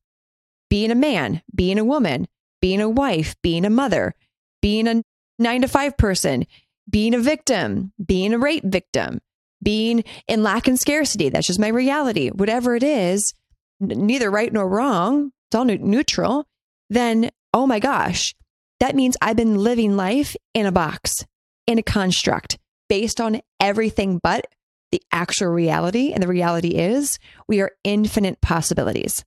being 0.69 0.91
a 0.91 0.95
man, 0.95 1.41
being 1.53 1.77
a 1.77 1.83
woman, 1.83 2.27
being 2.61 2.81
a 2.81 2.89
wife, 2.89 3.35
being 3.41 3.65
a 3.65 3.69
mother, 3.69 4.15
being 4.61 4.87
a 4.87 5.03
nine 5.37 5.61
to 5.61 5.67
five 5.67 5.97
person, 5.97 6.45
being 6.89 7.13
a 7.13 7.19
victim, 7.19 7.91
being 8.03 8.33
a 8.33 8.39
rape 8.39 8.63
victim, 8.63 9.19
being 9.61 10.03
in 10.27 10.43
lack 10.43 10.67
and 10.67 10.79
scarcity. 10.79 11.29
That's 11.29 11.47
just 11.47 11.59
my 11.59 11.67
reality. 11.67 12.29
Whatever 12.29 12.75
it 12.75 12.83
is, 12.83 13.33
neither 13.79 14.29
right 14.29 14.51
nor 14.51 14.67
wrong, 14.67 15.31
it's 15.47 15.55
all 15.55 15.65
neutral. 15.65 16.45
Then 16.89 17.29
oh 17.53 17.67
my 17.67 17.79
gosh, 17.79 18.35
that 18.79 18.95
means 18.95 19.17
I've 19.21 19.35
been 19.35 19.55
living 19.55 19.95
life 19.95 20.35
in 20.53 20.65
a 20.65 20.71
box, 20.71 21.25
in 21.67 21.77
a 21.77 21.83
construct 21.83 22.57
based 22.87 23.19
on 23.21 23.41
everything 23.59 24.19
but 24.21 24.45
the 24.91 25.01
actual 25.11 25.49
reality. 25.49 26.11
And 26.13 26.23
the 26.23 26.27
reality 26.27 26.75
is 26.75 27.19
we 27.47 27.61
are 27.61 27.71
infinite 27.83 28.41
possibilities. 28.41 29.23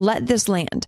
Let 0.00 0.26
this 0.26 0.48
land. 0.48 0.86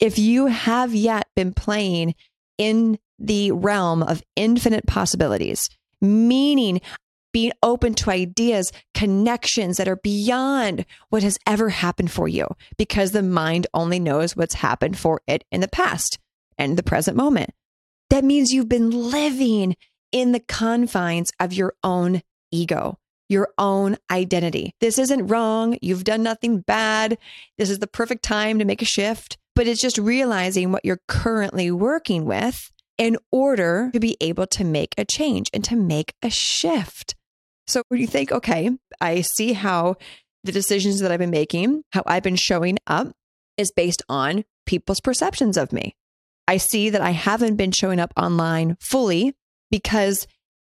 If 0.00 0.18
you 0.18 0.46
have 0.46 0.94
yet 0.94 1.28
been 1.36 1.52
playing 1.52 2.14
in 2.58 2.98
the 3.18 3.52
realm 3.52 4.02
of 4.02 4.22
infinite 4.36 4.86
possibilities, 4.86 5.68
meaning 6.00 6.80
being 7.32 7.52
open 7.62 7.94
to 7.94 8.10
ideas, 8.10 8.72
connections 8.94 9.76
that 9.78 9.88
are 9.88 9.96
beyond 9.96 10.84
what 11.08 11.22
has 11.22 11.38
ever 11.46 11.70
happened 11.70 12.10
for 12.10 12.28
you, 12.28 12.46
because 12.76 13.12
the 13.12 13.22
mind 13.22 13.66
only 13.74 13.98
knows 13.98 14.36
what's 14.36 14.54
happened 14.54 14.98
for 14.98 15.20
it 15.26 15.44
in 15.50 15.60
the 15.60 15.68
past 15.68 16.18
and 16.58 16.76
the 16.76 16.82
present 16.82 17.16
moment. 17.16 17.50
That 18.10 18.24
means 18.24 18.52
you've 18.52 18.68
been 18.68 18.90
living 18.90 19.76
in 20.12 20.32
the 20.32 20.40
confines 20.40 21.32
of 21.40 21.54
your 21.54 21.74
own 21.82 22.20
ego, 22.50 22.98
your 23.28 23.48
own 23.56 23.96
identity. 24.10 24.74
This 24.80 24.98
isn't 24.98 25.28
wrong. 25.28 25.78
You've 25.80 26.04
done 26.04 26.22
nothing 26.22 26.60
bad. 26.60 27.16
This 27.56 27.70
is 27.70 27.78
the 27.78 27.86
perfect 27.86 28.22
time 28.22 28.58
to 28.58 28.66
make 28.66 28.82
a 28.82 28.86
shift, 28.86 29.38
but 29.54 29.66
it's 29.66 29.80
just 29.80 29.96
realizing 29.96 30.70
what 30.70 30.84
you're 30.84 31.00
currently 31.08 31.70
working 31.70 32.26
with 32.26 32.70
in 32.98 33.16
order 33.30 33.90
to 33.92 33.98
be 33.98 34.16
able 34.20 34.46
to 34.46 34.64
make 34.64 34.94
a 34.98 35.04
change 35.04 35.48
and 35.54 35.64
to 35.64 35.74
make 35.74 36.14
a 36.22 36.30
shift. 36.30 37.14
So 37.66 37.82
you 37.90 38.06
think, 38.06 38.32
okay, 38.32 38.70
I 39.00 39.20
see 39.20 39.52
how 39.52 39.96
the 40.44 40.52
decisions 40.52 41.00
that 41.00 41.12
I've 41.12 41.20
been 41.20 41.30
making, 41.30 41.84
how 41.92 42.02
I've 42.06 42.22
been 42.22 42.36
showing 42.36 42.78
up 42.86 43.12
is 43.56 43.70
based 43.70 44.02
on 44.08 44.44
people's 44.66 45.00
perceptions 45.00 45.56
of 45.56 45.72
me. 45.72 45.94
I 46.48 46.56
see 46.56 46.90
that 46.90 47.00
I 47.00 47.10
haven't 47.10 47.56
been 47.56 47.72
showing 47.72 48.00
up 48.00 48.12
online 48.16 48.76
fully 48.80 49.34
because, 49.70 50.26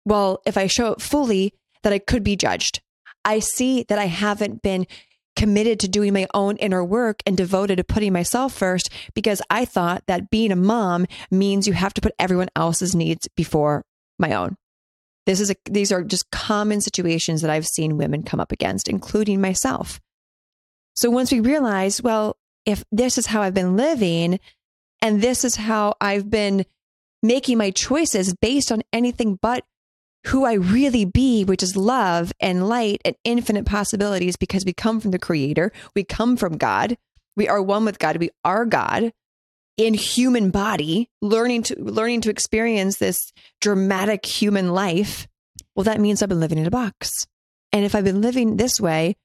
well, 0.04 0.40
if 0.46 0.56
I 0.56 0.68
show 0.68 0.92
up 0.92 1.00
fully, 1.00 1.52
that 1.82 1.92
I 1.92 1.98
could 1.98 2.22
be 2.22 2.36
judged. 2.36 2.80
I 3.24 3.40
see 3.40 3.84
that 3.88 3.98
I 3.98 4.06
haven't 4.06 4.62
been 4.62 4.86
committed 5.34 5.78
to 5.80 5.88
doing 5.88 6.12
my 6.12 6.26
own 6.32 6.56
inner 6.56 6.82
work 6.82 7.20
and 7.26 7.36
devoted 7.36 7.76
to 7.76 7.84
putting 7.84 8.12
myself 8.12 8.54
first 8.54 8.88
because 9.14 9.42
I 9.50 9.64
thought 9.64 10.04
that 10.06 10.30
being 10.30 10.50
a 10.50 10.56
mom 10.56 11.06
means 11.30 11.66
you 11.66 11.74
have 11.74 11.92
to 11.94 12.00
put 12.00 12.14
everyone 12.18 12.48
else's 12.56 12.94
needs 12.94 13.28
before 13.36 13.84
my 14.18 14.32
own. 14.32 14.56
This 15.26 15.40
is 15.40 15.50
a, 15.50 15.56
these 15.64 15.92
are 15.92 16.02
just 16.02 16.30
common 16.30 16.80
situations 16.80 17.42
that 17.42 17.50
I've 17.50 17.66
seen 17.66 17.98
women 17.98 18.22
come 18.22 18.40
up 18.40 18.52
against, 18.52 18.88
including 18.88 19.40
myself. 19.40 20.00
So 20.94 21.10
once 21.10 21.32
we 21.32 21.40
realize, 21.40 22.00
well, 22.00 22.36
if 22.64 22.84
this 22.90 23.18
is 23.18 23.26
how 23.26 23.42
I've 23.42 23.54
been 23.54 23.76
living 23.76 24.40
and 25.02 25.20
this 25.20 25.44
is 25.44 25.56
how 25.56 25.94
I've 26.00 26.30
been 26.30 26.64
making 27.22 27.58
my 27.58 27.70
choices 27.70 28.34
based 28.34 28.70
on 28.72 28.82
anything 28.92 29.38
but 29.40 29.64
who 30.26 30.44
I 30.44 30.54
really 30.54 31.04
be, 31.04 31.44
which 31.44 31.62
is 31.62 31.76
love 31.76 32.32
and 32.40 32.68
light 32.68 33.00
and 33.04 33.14
infinite 33.24 33.66
possibilities 33.66 34.36
because 34.36 34.64
we 34.64 34.72
come 34.72 35.00
from 35.00 35.10
the 35.10 35.18
creator, 35.18 35.72
we 35.94 36.02
come 36.02 36.36
from 36.36 36.56
God, 36.56 36.96
we 37.36 37.48
are 37.48 37.62
one 37.62 37.84
with 37.84 37.98
God, 37.98 38.16
we 38.16 38.30
are 38.44 38.64
God 38.64 39.12
in 39.76 39.94
human 39.94 40.50
body, 40.50 41.10
learning 41.20 41.64
to 41.64 41.76
learning 41.78 42.22
to 42.22 42.30
experience 42.30 42.96
this 42.96 43.32
dramatic 43.60 44.24
human 44.24 44.70
life, 44.72 45.28
well, 45.74 45.84
that 45.84 46.00
means 46.00 46.22
I've 46.22 46.28
been 46.28 46.40
living 46.40 46.58
in 46.58 46.66
a 46.66 46.70
box. 46.70 47.26
And 47.72 47.84
if 47.84 47.94
I've 47.94 48.04
been 48.04 48.22
living 48.22 48.56
this 48.56 48.80
way, 48.80 49.16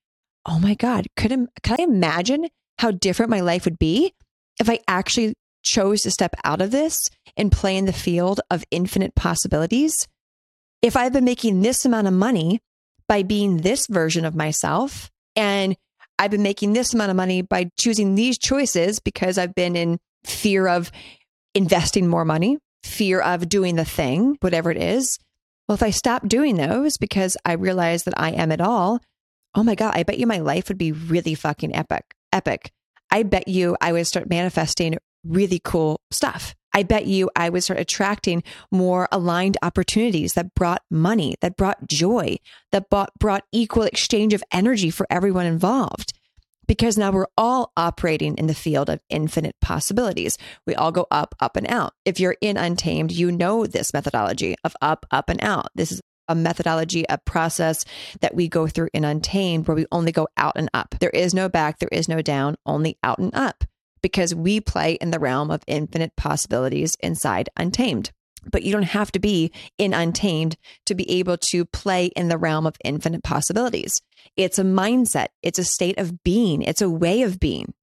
oh 0.45 0.59
my 0.59 0.73
God, 0.73 1.07
could, 1.15 1.31
could 1.63 1.79
I 1.79 1.83
imagine 1.83 2.47
how 2.79 2.91
different 2.91 3.29
my 3.29 3.39
life 3.39 3.65
would 3.65 3.79
be 3.79 4.13
if 4.59 4.69
I 4.69 4.79
actually 4.87 5.35
chose 5.63 6.01
to 6.01 6.11
step 6.11 6.35
out 6.43 6.61
of 6.61 6.71
this 6.71 7.09
and 7.37 7.51
play 7.51 7.77
in 7.77 7.85
the 7.85 7.93
field 7.93 8.41
of 8.49 8.65
infinite 8.71 9.15
possibilities? 9.15 10.07
If 10.81 10.97
I've 10.97 11.13
been 11.13 11.23
making 11.23 11.61
this 11.61 11.85
amount 11.85 12.07
of 12.07 12.13
money 12.13 12.59
by 13.07 13.23
being 13.23 13.57
this 13.57 13.87
version 13.87 14.25
of 14.25 14.35
myself 14.35 15.09
and 15.35 15.77
I've 16.19 16.31
been 16.31 16.43
making 16.43 16.73
this 16.73 16.93
amount 16.93 17.11
of 17.11 17.15
money 17.15 17.41
by 17.41 17.69
choosing 17.79 18.15
these 18.15 18.37
choices 18.37 18.99
because 18.99 19.37
I've 19.37 19.55
been 19.55 19.75
in 19.75 19.99
fear 20.25 20.67
of 20.67 20.91
investing 21.53 22.07
more 22.07 22.25
money, 22.25 22.57
fear 22.83 23.21
of 23.21 23.49
doing 23.49 23.75
the 23.75 23.85
thing, 23.85 24.37
whatever 24.41 24.71
it 24.71 24.77
is. 24.77 25.17
Well, 25.67 25.75
if 25.75 25.83
I 25.83 25.91
stop 25.91 26.27
doing 26.27 26.55
those 26.55 26.97
because 26.97 27.37
I 27.45 27.53
realize 27.53 28.03
that 28.03 28.19
I 28.19 28.31
am 28.31 28.51
it 28.51 28.61
all, 28.61 28.99
oh 29.55 29.63
my 29.63 29.75
God, 29.75 29.93
I 29.95 30.03
bet 30.03 30.17
you 30.17 30.27
my 30.27 30.39
life 30.39 30.67
would 30.67 30.77
be 30.77 30.91
really 30.91 31.35
fucking 31.35 31.75
epic. 31.75 32.03
Epic. 32.33 32.71
I 33.09 33.23
bet 33.23 33.47
you 33.47 33.75
I 33.81 33.91
would 33.91 34.07
start 34.07 34.29
manifesting 34.29 34.97
really 35.23 35.61
cool 35.63 36.01
stuff. 36.09 36.55
I 36.73 36.83
bet 36.83 37.05
you 37.05 37.29
I 37.35 37.49
would 37.49 37.63
start 37.63 37.79
attracting 37.79 38.43
more 38.71 39.07
aligned 39.11 39.57
opportunities 39.61 40.33
that 40.33 40.53
brought 40.55 40.81
money, 40.89 41.35
that 41.41 41.57
brought 41.57 41.87
joy, 41.87 42.37
that 42.71 42.89
brought, 42.89 43.11
brought 43.19 43.43
equal 43.51 43.83
exchange 43.83 44.33
of 44.33 44.43
energy 44.51 44.89
for 44.89 45.05
everyone 45.09 45.45
involved. 45.45 46.13
Because 46.71 46.97
now 46.97 47.11
we're 47.11 47.27
all 47.37 47.73
operating 47.75 48.37
in 48.37 48.47
the 48.47 48.53
field 48.53 48.89
of 48.89 49.01
infinite 49.09 49.57
possibilities. 49.59 50.37
We 50.65 50.73
all 50.73 50.93
go 50.93 51.05
up, 51.11 51.35
up, 51.41 51.57
and 51.57 51.69
out. 51.69 51.91
If 52.05 52.17
you're 52.17 52.37
in 52.39 52.55
Untamed, 52.55 53.11
you 53.11 53.29
know 53.29 53.65
this 53.65 53.93
methodology 53.93 54.55
of 54.63 54.73
up, 54.81 55.05
up, 55.11 55.29
and 55.29 55.43
out. 55.43 55.67
This 55.75 55.91
is 55.91 55.99
a 56.29 56.33
methodology, 56.33 57.03
a 57.09 57.17
process 57.17 57.83
that 58.21 58.35
we 58.35 58.47
go 58.47 58.67
through 58.67 58.87
in 58.93 59.03
Untamed 59.03 59.67
where 59.67 59.75
we 59.75 59.85
only 59.91 60.13
go 60.13 60.29
out 60.37 60.53
and 60.55 60.69
up. 60.73 60.95
There 61.01 61.09
is 61.09 61.33
no 61.33 61.49
back, 61.49 61.79
there 61.79 61.89
is 61.91 62.07
no 62.07 62.21
down, 62.21 62.55
only 62.65 62.97
out 63.03 63.19
and 63.19 63.35
up 63.35 63.65
because 64.01 64.33
we 64.33 64.61
play 64.61 64.93
in 64.93 65.11
the 65.11 65.19
realm 65.19 65.51
of 65.51 65.63
infinite 65.67 66.15
possibilities 66.15 66.95
inside 67.01 67.49
Untamed. 67.57 68.11
But 68.49 68.63
you 68.63 68.71
don't 68.71 68.83
have 68.83 69.11
to 69.11 69.19
be 69.19 69.51
in 69.77 69.93
Untamed 69.93 70.57
to 70.85 70.95
be 70.95 71.09
able 71.11 71.37
to 71.37 71.65
play 71.65 72.07
in 72.07 72.27
the 72.29 72.37
realm 72.37 72.65
of 72.65 72.75
infinite 72.83 73.23
possibilities. 73.23 74.01
It's 74.35 74.59
a 74.59 74.63
mindset, 74.63 75.27
it's 75.43 75.59
a 75.59 75.63
state 75.63 75.99
of 75.99 76.23
being, 76.23 76.61
it's 76.61 76.81
a 76.81 76.89
way 76.89 77.21
of 77.21 77.39
being. 77.39 77.73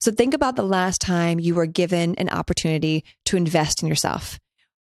So 0.00 0.12
think 0.12 0.34
about 0.34 0.56
the 0.56 0.62
last 0.62 1.00
time 1.00 1.40
you 1.40 1.54
were 1.54 1.66
given 1.66 2.14
an 2.16 2.28
opportunity 2.28 3.04
to 3.26 3.36
invest 3.36 3.82
in 3.82 3.88
yourself, 3.88 4.38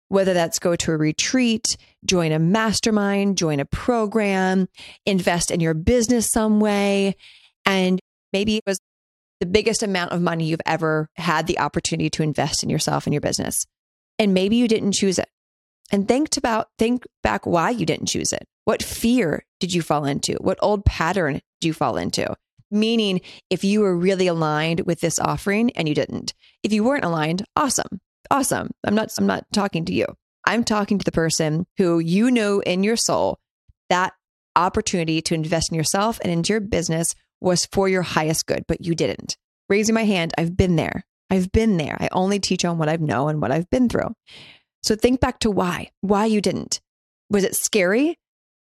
whether 0.09 0.35
that's 0.35 0.59
go 0.59 0.77
to 0.77 0.93
a 0.93 0.97
retreat, 0.97 1.77
join 2.05 2.33
a 2.33 2.39
mastermind, 2.39 3.39
join 3.39 3.61
a 3.61 3.65
program, 3.65 4.69
invest 5.07 5.51
in 5.51 5.61
your 5.61 5.75
business 5.75 6.31
some 6.31 6.61
way. 6.61 7.17
And 7.65 8.01
maybe 8.33 8.57
it 8.57 8.65
was 8.67 8.81
the 9.41 9.47
biggest 9.47 9.83
amount 9.83 10.13
of 10.13 10.21
money 10.21 10.45
you've 10.45 10.61
ever 10.67 11.09
had 11.17 11.47
the 11.47 11.59
opportunity 11.59 12.11
to 12.11 12.23
invest 12.23 12.63
in 12.63 12.71
yourself 12.71 13.07
and 13.07 13.15
your 13.15 13.21
business. 13.21 13.65
And 14.23 14.35
maybe 14.35 14.55
you 14.55 14.69
didn't 14.69 14.93
choose 14.93 15.19
it. 15.19 15.29
And 15.91 16.07
think 16.07 16.37
about 16.37 16.69
think 16.79 17.05
back 17.25 17.45
why 17.45 17.71
you 17.71 17.85
didn't 17.85 18.07
choose 18.07 18.33
it. 18.33 18.47
What 18.65 18.81
fear 18.81 19.45
did 19.59 19.75
you 19.75 19.83
fall 19.83 20.05
into? 20.05 20.35
What 20.35 20.61
old 20.63 20.85
pattern 20.85 21.41
did 21.61 21.67
you 21.67 21.73
fall 21.73 21.97
into? 21.97 22.37
Meaning, 22.71 23.21
if 23.51 23.65
you 23.65 23.81
were 23.81 23.97
really 23.97 24.29
aligned 24.29 24.83
with 24.87 25.01
this 25.01 25.19
offering 25.19 25.73
and 25.73 25.89
you 25.89 25.95
didn't. 25.97 26.35
If 26.63 26.73
you 26.73 26.85
weren't 26.85 27.05
aligned, 27.05 27.45
awesome. 27.57 28.01
Awesome. 28.31 28.71
I'm 28.85 28.95
not 28.95 29.11
I'm 29.19 29.27
not 29.27 29.45
talking 29.53 29.85
to 29.87 29.93
you. 29.93 30.07
I'm 30.47 30.63
talking 30.63 31.01
to 31.01 31.05
the 31.05 31.11
person 31.11 31.67
who 31.77 31.99
you 31.99 32.31
know 32.31 32.61
in 32.61 32.85
your 32.85 32.97
soul 32.97 33.41
that 33.91 34.13
opportunity 34.55 35.21
to 35.23 35.35
invest 35.35 35.73
in 35.73 35.77
yourself 35.77 36.21
and 36.23 36.33
into 36.33 36.53
your 36.53 36.61
business 36.61 37.17
was 37.41 37.67
for 37.67 37.89
your 37.89 38.03
highest 38.03 38.47
good, 38.47 38.65
but 38.69 38.85
you 38.85 38.95
didn't. 38.95 39.37
Raising 39.69 39.97
my 39.97 40.05
hand, 40.05 40.33
I've 40.39 40.57
been 40.57 40.77
there. 40.77 41.05
I've 41.33 41.51
been 41.51 41.79
there. 41.79 41.97
I 41.99 42.11
only 42.13 42.39
teach 42.39 42.63
on 42.63 42.77
what 42.77 42.91
I've 42.91 43.01
known 43.01 43.31
and 43.31 43.41
what 43.41 43.51
I've 43.51 43.71
been 43.71 43.89
through. 43.89 44.15
So 44.83 44.95
think 44.95 45.19
back 45.19 45.39
to 45.41 45.51
why, 45.51 45.89
why 46.03 46.27
you 46.27 46.43
didn't. 46.43 46.83
Was 47.31 47.43
it 47.43 47.57
scary? 47.57 48.19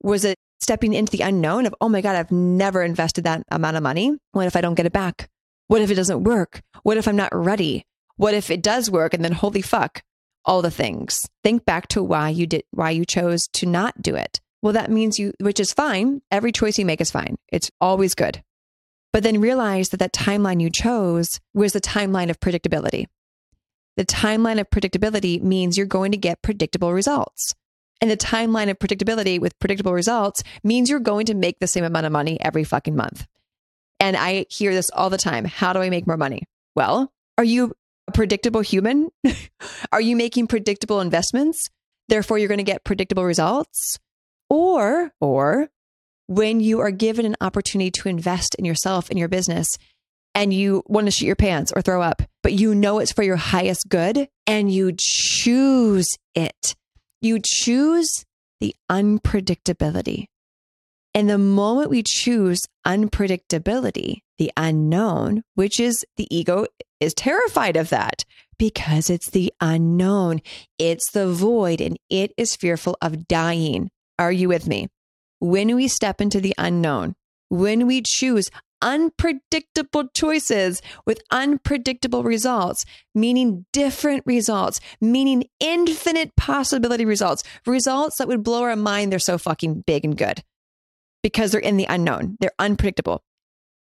Was 0.03 0.25
it 0.25 0.39
stepping 0.59 0.95
into 0.95 1.13
the 1.13 1.21
unknown 1.21 1.67
of, 1.67 1.75
oh 1.83 1.91
my 1.91 2.01
God, 2.01 2.17
I've 2.17 2.33
never 2.33 2.83
invested 2.83 3.25
that 3.25 3.43
amount 3.51 3.77
of 3.77 3.83
money? 3.83 4.17
What 4.33 4.47
if 4.47 4.57
I 4.57 4.63
don't 4.63 4.75
get 4.75 4.87
it 4.87 4.95
back? 4.95 5.29
What 5.69 5.83
if 5.83 5.91
it 5.91 5.97
doesn't 5.97 6.25
work? 6.25 6.63
What 6.83 6.97
if 6.97 7.07
I'm 7.07 7.17
not 7.17 7.35
ready? 7.35 7.85
What 8.17 8.33
if 8.33 8.51
it 8.51 8.63
does 8.63 8.91
work 8.91 9.13
and 9.13 9.23
then 9.23 9.33
holy 9.33 9.61
fuck, 9.61 10.03
all 10.47 10.63
the 10.63 10.71
things. 10.71 11.29
Think 11.45 11.67
back 11.67 11.89
to 11.89 12.03
why 12.03 12.31
you 12.31 12.47
did, 12.47 12.63
why 12.71 12.89
you 12.89 13.05
chose 13.05 13.49
to 13.49 13.67
not 13.67 14.01
do 14.01 14.15
it. 14.15 14.41
Well, 14.63 14.73
that 14.73 14.91
means 14.91 15.19
you, 15.19 15.35
which 15.41 15.61
is 15.61 15.75
fine. 15.75 16.23
Every 16.31 16.53
choice 16.53 16.79
you 16.79 16.87
make 16.87 17.03
is 17.03 17.11
fine. 17.11 17.37
It's 17.53 17.71
always 17.83 18.15
good 18.15 18.43
but 19.13 19.23
then 19.23 19.41
realize 19.41 19.91
that 19.91 19.99
that 19.99 20.13
timeline 20.13 20.61
you 20.61 20.71
chose 20.71 21.41
was 21.55 21.73
the 21.73 21.81
timeline 21.81 22.31
of 22.31 22.41
predictability. 22.41 23.07
The 23.97 24.05
timeline 24.05 24.61
of 24.61 24.69
predictability 24.69 25.43
means 25.43 25.77
you're 25.77 25.87
going 25.87 26.13
to 26.13 26.19
get 26.19 26.43
predictable 26.43 26.93
results. 26.93 27.55
And 28.01 28.11
the 28.11 28.17
timeline 28.17 28.71
of 28.71 28.79
predictability 28.79 29.41
with 29.41 29.59
predictable 29.59 29.95
results 29.95 30.43
means 30.63 30.91
you're 30.91 31.01
going 31.01 31.27
to 31.27 31.35
make 31.35 31.59
the 31.61 31.67
same 31.67 31.85
amount 31.85 32.05
of 32.05 32.13
money 32.13 32.39
every 32.41 32.63
fucking 32.63 32.95
month. 32.95 33.27
And 33.99 34.17
I 34.17 34.45
hear 34.51 34.75
this 34.75 34.91
all 34.91 35.09
the 35.09 35.17
time. 35.17 35.47
How 35.47 35.73
do 35.73 35.81
I 35.81 35.89
make 35.89 36.07
more 36.07 36.19
money? 36.19 36.43
Well, 36.75 37.11
are 37.39 37.45
you 37.45 37.73
a 38.07 38.13
predictable 38.13 38.61
human? 38.61 39.09
are 39.93 40.01
you 40.01 40.15
making 40.15 40.49
predictable 40.49 41.01
investments? 41.01 41.69
Therefore, 42.09 42.39
you're 42.39 42.49
going 42.49 42.59
to 42.59 42.65
get 42.65 42.85
predictable 42.85 43.25
results? 43.25 43.99
Or, 44.51 45.11
or 45.21 45.71
when 46.27 46.61
you 46.61 46.81
are 46.81 46.91
given 46.91 47.25
an 47.25 47.37
opportunity 47.41 47.91
to 47.91 48.09
invest 48.09 48.55
in 48.57 48.65
yourself 48.65 49.11
and 49.11 49.19
your 49.19 49.29
business 49.29 49.77
and 50.35 50.53
you 50.53 50.83
want 50.87 51.07
to 51.07 51.11
shoot 51.11 51.27
your 51.27 51.37
pants 51.37 51.73
or 51.75 51.81
throw 51.81 52.03
up, 52.03 52.23
but 52.43 52.53
you 52.53 52.75
know 52.75 52.99
it's 52.99 53.13
for 53.13 53.23
your 53.23 53.37
highest 53.37 53.89
good 53.89 54.29
and 54.47 54.73
you 54.73 54.93
choose 54.99 56.17
it. 56.35 56.75
You 57.21 57.41
choose 57.43 58.25
the 58.61 58.75
unpredictability. 58.91 60.27
And 61.15 61.31
the 61.31 61.39
moment 61.39 61.89
we 61.89 62.03
choose 62.03 62.61
unpredictability, 62.87 64.19
the 64.37 64.53
unknown, 64.57 65.43
which 65.55 65.81
is 65.81 66.05
the 66.17 66.27
ego 66.35 66.67
is 67.01 67.15
terrified 67.15 67.77
of 67.77 67.89
that 67.89 68.25
because 68.59 69.09
it's 69.09 69.31
the 69.31 69.53
unknown, 69.61 70.43
it's 70.79 71.11
the 71.13 71.27
void, 71.29 71.81
and 71.81 71.97
it 72.11 72.33
is 72.37 72.57
fearful 72.57 72.97
of 73.01 73.27
dying. 73.29 73.91
Are 74.19 74.33
you 74.33 74.49
with 74.49 74.67
me? 74.67 74.89
When 75.39 75.75
we 75.75 75.89
step 75.89 76.21
into 76.21 76.41
the 76.41 76.55
unknown, 76.59 77.15
when 77.49 77.87
we 77.87 78.03
choose 78.05 78.51
unpredictable 78.83 80.09
choices 80.15 80.83
with 81.07 81.21
unpredictable 81.31 82.23
results, 82.23 82.85
meaning 83.15 83.65
different 83.73 84.23
results, 84.27 84.81
meaning 85.01 85.45
infinite 85.61 86.35
possibility 86.37 87.05
results, 87.05 87.43
results 87.67 88.19
that 88.19 88.29
would 88.29 88.43
blow 88.43 88.63
our 88.63 88.77
mind. 88.77 89.11
They're 89.11 89.19
so 89.19 89.39
fucking 89.39 89.85
big 89.87 90.05
and 90.05 90.17
good 90.17 90.43
because 91.23 91.53
they're 91.53 91.61
in 91.61 91.77
the 91.77 91.87
unknown, 91.89 92.37
they're 92.41 92.53
unpredictable. 92.59 93.23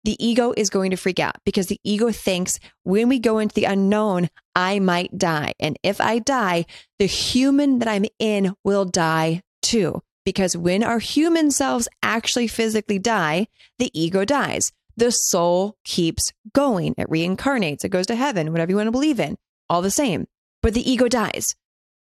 The 0.05 0.17
ego 0.23 0.53
is 0.57 0.69
going 0.69 0.91
to 0.91 0.97
freak 0.97 1.19
out 1.19 1.37
because 1.45 1.67
the 1.67 1.79
ego 1.83 2.11
thinks 2.11 2.59
when 2.83 3.07
we 3.07 3.19
go 3.19 3.39
into 3.39 3.55
the 3.55 3.63
unknown, 3.63 4.29
I 4.53 4.79
might 4.79 5.17
die. 5.17 5.53
And 5.61 5.77
if 5.81 6.01
I 6.01 6.19
die, 6.19 6.65
the 6.99 7.05
human 7.05 7.79
that 7.79 7.87
I'm 7.87 8.05
in 8.19 8.53
will 8.65 8.83
die 8.83 9.43
too. 9.61 10.01
Because 10.25 10.55
when 10.55 10.83
our 10.83 10.99
human 10.99 11.51
selves 11.51 11.87
actually 12.01 12.47
physically 12.47 12.99
die, 12.99 13.47
the 13.79 13.91
ego 13.99 14.25
dies. 14.25 14.71
The 14.95 15.11
soul 15.11 15.75
keeps 15.83 16.31
going. 16.53 16.95
It 16.97 17.09
reincarnates. 17.09 17.83
It 17.83 17.89
goes 17.89 18.07
to 18.07 18.15
heaven, 18.15 18.51
whatever 18.51 18.71
you 18.71 18.77
want 18.77 18.87
to 18.87 18.91
believe 18.91 19.19
in, 19.19 19.37
all 19.69 19.81
the 19.81 19.91
same. 19.91 20.27
But 20.61 20.73
the 20.73 20.89
ego 20.89 21.07
dies. 21.07 21.55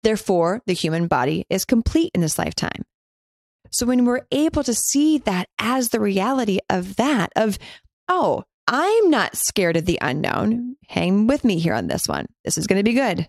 Therefore, 0.02 0.62
the 0.66 0.72
human 0.72 1.06
body 1.06 1.46
is 1.50 1.64
complete 1.64 2.10
in 2.14 2.20
this 2.20 2.38
lifetime. 2.38 2.84
So 3.70 3.86
when 3.86 4.04
we're 4.04 4.26
able 4.32 4.64
to 4.64 4.74
see 4.74 5.18
that 5.18 5.48
as 5.58 5.90
the 5.90 6.00
reality 6.00 6.58
of 6.68 6.96
that, 6.96 7.30
of, 7.36 7.58
oh, 8.08 8.44
I'm 8.66 9.10
not 9.10 9.36
scared 9.36 9.76
of 9.76 9.86
the 9.86 9.98
unknown. 10.00 10.76
Hang 10.88 11.26
with 11.26 11.44
me 11.44 11.58
here 11.58 11.74
on 11.74 11.86
this 11.86 12.08
one. 12.08 12.26
This 12.44 12.58
is 12.58 12.66
going 12.66 12.78
to 12.78 12.88
be 12.88 12.94
good. 12.94 13.28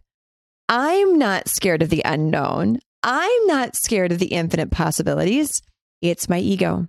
I'm 0.69 1.17
not 1.17 1.47
scared 1.47 1.81
of 1.81 1.89
the 1.89 2.01
unknown. 2.05 2.79
I'm 3.03 3.47
not 3.47 3.75
scared 3.75 4.11
of 4.11 4.19
the 4.19 4.27
infinite 4.27 4.71
possibilities. 4.71 5.61
It's 6.01 6.29
my 6.29 6.39
ego. 6.39 6.87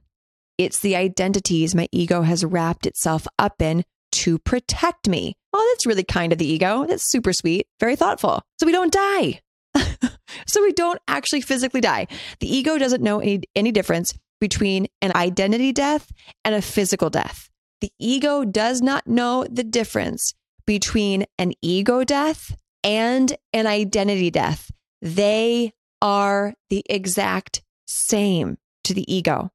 It's 0.58 0.80
the 0.80 0.96
identities 0.96 1.74
my 1.74 1.88
ego 1.90 2.22
has 2.22 2.44
wrapped 2.44 2.86
itself 2.86 3.26
up 3.38 3.62
in 3.62 3.84
to 4.12 4.38
protect 4.38 5.08
me. 5.08 5.34
Oh, 5.52 5.72
that's 5.72 5.86
really 5.86 6.04
kind 6.04 6.32
of 6.32 6.38
the 6.38 6.50
ego. 6.50 6.84
That's 6.86 7.02
super 7.02 7.32
sweet, 7.32 7.66
very 7.80 7.96
thoughtful. 7.96 8.42
So 8.58 8.66
we 8.66 8.72
don't 8.72 8.92
die. 8.92 9.40
so 10.46 10.62
we 10.62 10.72
don't 10.72 11.00
actually 11.08 11.40
physically 11.40 11.80
die. 11.80 12.08
The 12.40 12.54
ego 12.54 12.78
doesn't 12.78 13.02
know 13.02 13.20
any, 13.20 13.42
any 13.56 13.72
difference 13.72 14.14
between 14.40 14.88
an 15.00 15.12
identity 15.16 15.72
death 15.72 16.10
and 16.44 16.54
a 16.54 16.62
physical 16.62 17.10
death. 17.10 17.48
The 17.80 17.90
ego 17.98 18.44
does 18.44 18.82
not 18.82 19.06
know 19.06 19.46
the 19.50 19.64
difference 19.64 20.34
between 20.66 21.26
an 21.38 21.52
ego 21.62 22.04
death 22.04 22.54
and 22.84 23.34
an 23.52 23.66
identity 23.66 24.30
death. 24.30 24.70
They 25.00 25.72
are 26.02 26.54
the 26.68 26.84
exact 26.90 27.62
same 27.86 28.58
to 28.84 28.92
the 28.92 29.10
ego. 29.12 29.50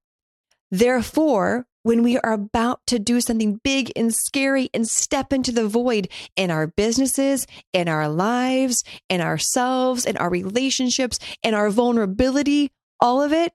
Therefore, 0.72 1.68
when 1.84 2.04
we 2.04 2.18
are 2.18 2.34
about 2.34 2.82
to 2.88 3.00
do 3.00 3.22
something 3.22 3.62
big 3.64 3.92
and 3.96 4.14
scary 4.14 4.70
and 4.74 4.88
step 4.88 5.32
into 5.32 5.52
the 5.52 5.68
void 5.68 6.10
in 6.36 6.52
our 6.52 6.68
businesses, 6.68 7.48
in 7.72 7.88
our 7.88 8.10
lives, 8.10 8.84
in 9.10 9.22
ourselves, 9.22 10.06
in 10.06 10.18
our 10.18 10.30
relationships, 10.30 11.20
in 11.44 11.54
our 11.54 11.70
vulnerability, 11.70 12.72
all 13.00 13.22
of 13.22 13.32
it, 13.32 13.54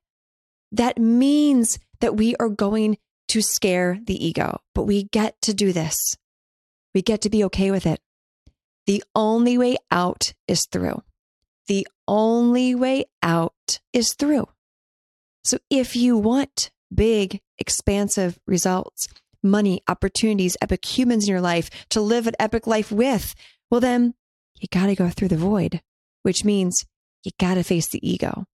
that 0.70 0.98
means 0.98 1.78
that 2.00 2.16
we 2.16 2.35
are 2.37 2.48
going 2.48 2.96
to 3.28 3.42
scare 3.42 3.98
the 4.05 4.24
ego, 4.24 4.61
but 4.74 4.85
we 4.85 5.05
get 5.05 5.40
to 5.42 5.52
do 5.52 5.72
this. 5.72 6.16
We 6.94 7.02
get 7.02 7.22
to 7.22 7.31
be 7.31 7.44
okay 7.44 7.70
with 7.70 7.87
it. 7.87 8.00
The 8.87 9.02
only 9.14 9.59
way 9.59 9.76
out 9.90 10.33
is 10.48 10.66
through. 10.66 11.02
The 11.68 11.87
only 12.09 12.75
way 12.75 13.05
out 13.22 13.81
is 13.92 14.14
through. 14.14 14.48
So 15.44 15.59
if 15.70 15.96
you 15.96 16.16
want 16.16 16.70
big, 16.94 17.40
expansive 17.59 18.38
results, 18.46 19.09
money, 19.42 19.83
opportunities, 19.88 20.57
epic 20.61 20.85
humans 20.85 21.25
in 21.25 21.31
your 21.31 21.40
life 21.40 21.70
to 21.90 22.01
live 22.01 22.27
an 22.27 22.35
epic 22.38 22.66
life 22.66 22.92
with, 22.92 23.35
well, 23.70 23.81
then 23.81 24.14
you 24.61 24.68
got 24.70 24.87
to 24.87 24.94
go 24.94 25.09
through 25.09 25.29
the 25.29 25.37
void, 25.37 25.81
which 26.22 26.44
means 26.44 26.85
you 27.25 27.33
got 27.38 27.55
to 27.55 27.64
face 27.64 27.88
the 27.88 28.07
ego. 28.09 28.44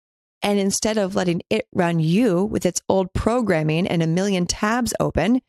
And 0.41 0.59
instead 0.59 0.99
of 0.99 1.17
letting 1.17 1.43
it 1.51 1.67
run 1.75 1.99
you 1.99 2.45
with 2.45 2.65
its 2.65 2.81
old 2.89 3.13
programming 3.13 3.87
and 3.87 4.03
a 4.03 4.07
million 4.07 4.47
tabs 4.47 4.95
open, 5.01 5.43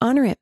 honor 0.00 0.24
it 0.24 0.38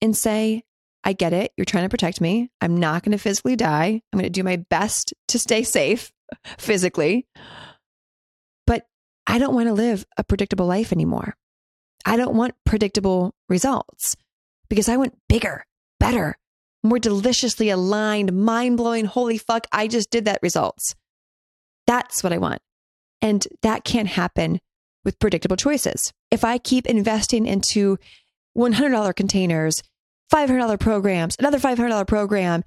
and 0.00 0.16
say, 0.16 0.64
I 1.04 1.12
get 1.12 1.32
it. 1.32 1.52
You're 1.56 1.64
trying 1.64 1.84
to 1.84 1.88
protect 1.88 2.20
me. 2.20 2.50
I'm 2.60 2.76
not 2.76 3.02
going 3.02 3.12
to 3.12 3.18
physically 3.18 3.56
die. 3.56 4.02
I'm 4.12 4.18
going 4.18 4.24
to 4.24 4.30
do 4.30 4.44
my 4.44 4.56
best 4.56 5.12
to 5.28 5.38
stay 5.38 5.62
safe 5.64 6.12
physically. 6.58 7.26
But 8.66 8.86
I 9.26 9.38
don't 9.38 9.54
want 9.54 9.68
to 9.68 9.74
live 9.74 10.06
a 10.16 10.24
predictable 10.24 10.66
life 10.66 10.92
anymore. 10.92 11.34
I 12.04 12.16
don't 12.16 12.36
want 12.36 12.54
predictable 12.64 13.34
results 13.48 14.16
because 14.68 14.88
I 14.88 14.96
want 14.96 15.18
bigger, 15.28 15.64
better, 16.00 16.36
more 16.82 16.98
deliciously 16.98 17.70
aligned, 17.70 18.32
mind 18.32 18.76
blowing, 18.76 19.04
holy 19.04 19.38
fuck, 19.38 19.66
I 19.72 19.86
just 19.86 20.10
did 20.10 20.24
that 20.24 20.40
results. 20.42 20.94
That's 21.86 22.22
what 22.22 22.32
I 22.32 22.38
want. 22.38 22.60
And 23.20 23.46
that 23.62 23.84
can't 23.84 24.08
happen 24.08 24.60
with 25.04 25.18
predictable 25.18 25.56
choices. 25.56 26.12
If 26.30 26.44
I 26.44 26.58
keep 26.58 26.86
investing 26.86 27.46
into 27.46 27.98
$100 28.56 29.14
containers, 29.14 29.82
$500 30.32 30.80
programs, 30.80 31.36
another 31.38 31.58
$500 31.58 32.06
program, 32.06 32.64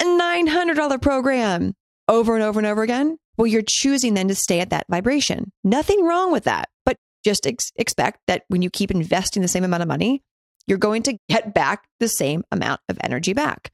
a 0.00 0.04
$900 0.04 1.02
program 1.02 1.74
over 2.08 2.34
and 2.34 2.42
over 2.42 2.58
and 2.58 2.66
over 2.66 2.82
again, 2.82 3.18
well, 3.36 3.46
you're 3.46 3.62
choosing 3.66 4.14
then 4.14 4.28
to 4.28 4.34
stay 4.34 4.60
at 4.60 4.70
that 4.70 4.86
vibration. 4.88 5.52
Nothing 5.62 6.04
wrong 6.04 6.32
with 6.32 6.44
that, 6.44 6.68
but 6.84 6.96
just 7.24 7.46
ex- 7.46 7.72
expect 7.76 8.20
that 8.26 8.44
when 8.48 8.62
you 8.62 8.70
keep 8.70 8.90
investing 8.90 9.42
the 9.42 9.48
same 9.48 9.64
amount 9.64 9.82
of 9.82 9.88
money, 9.88 10.22
you're 10.66 10.78
going 10.78 11.02
to 11.02 11.18
get 11.28 11.52
back 11.52 11.84
the 12.00 12.08
same 12.08 12.44
amount 12.50 12.80
of 12.88 12.98
energy 13.02 13.32
back. 13.32 13.70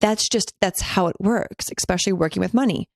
That's 0.00 0.28
just, 0.28 0.54
that's 0.60 0.80
how 0.80 1.08
it 1.08 1.16
works, 1.20 1.70
especially 1.76 2.14
working 2.14 2.40
with 2.40 2.54
money 2.54 2.88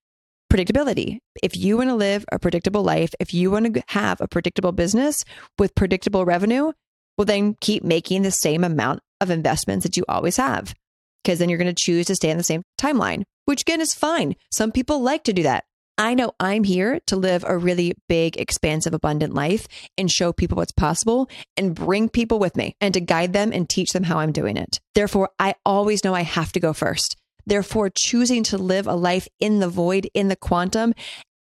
predictability. 0.54 1.18
If 1.42 1.56
you 1.56 1.76
want 1.78 1.90
to 1.90 1.96
live 1.96 2.24
a 2.30 2.38
predictable 2.38 2.84
life, 2.84 3.12
if 3.18 3.34
you 3.34 3.50
want 3.50 3.74
to 3.74 3.82
have 3.88 4.20
a 4.20 4.28
predictable 4.28 4.70
business 4.70 5.24
with 5.58 5.74
predictable 5.74 6.24
revenue, 6.24 6.72
well, 7.18 7.24
then 7.24 7.56
keep 7.60 7.82
making 7.82 8.22
the 8.22 8.30
same 8.30 8.62
amount 8.62 9.00
of 9.20 9.30
investments 9.30 9.84
that 9.84 9.96
you 9.96 10.04
always 10.08 10.36
have. 10.36 10.74
Because 11.22 11.38
then 11.38 11.48
you're 11.48 11.58
going 11.58 11.74
to 11.74 11.82
choose 11.82 12.06
to 12.06 12.14
stay 12.14 12.30
on 12.30 12.36
the 12.36 12.42
same 12.42 12.62
timeline, 12.78 13.22
which 13.46 13.62
again 13.62 13.80
is 13.80 13.94
fine. 13.94 14.36
Some 14.50 14.72
people 14.72 15.00
like 15.00 15.24
to 15.24 15.32
do 15.32 15.42
that. 15.44 15.64
I 15.96 16.14
know 16.14 16.32
I'm 16.40 16.64
here 16.64 16.98
to 17.06 17.16
live 17.16 17.44
a 17.46 17.56
really 17.56 17.94
big, 18.08 18.36
expansive, 18.36 18.94
abundant 18.94 19.32
life 19.32 19.68
and 19.96 20.10
show 20.10 20.32
people 20.32 20.56
what's 20.56 20.72
possible 20.72 21.30
and 21.56 21.74
bring 21.74 22.08
people 22.08 22.40
with 22.40 22.56
me 22.56 22.74
and 22.80 22.92
to 22.94 23.00
guide 23.00 23.32
them 23.32 23.52
and 23.52 23.68
teach 23.68 23.92
them 23.92 24.02
how 24.02 24.18
I'm 24.18 24.32
doing 24.32 24.56
it. 24.56 24.80
Therefore, 24.94 25.30
I 25.38 25.54
always 25.64 26.02
know 26.02 26.12
I 26.12 26.22
have 26.22 26.50
to 26.52 26.60
go 26.60 26.72
first. 26.72 27.16
Therefore, 27.46 27.90
choosing 27.94 28.42
to 28.44 28.58
live 28.58 28.88
a 28.88 28.94
life 28.94 29.28
in 29.38 29.60
the 29.60 29.68
void, 29.68 30.08
in 30.14 30.28
the 30.28 30.36
quantum 30.36 30.94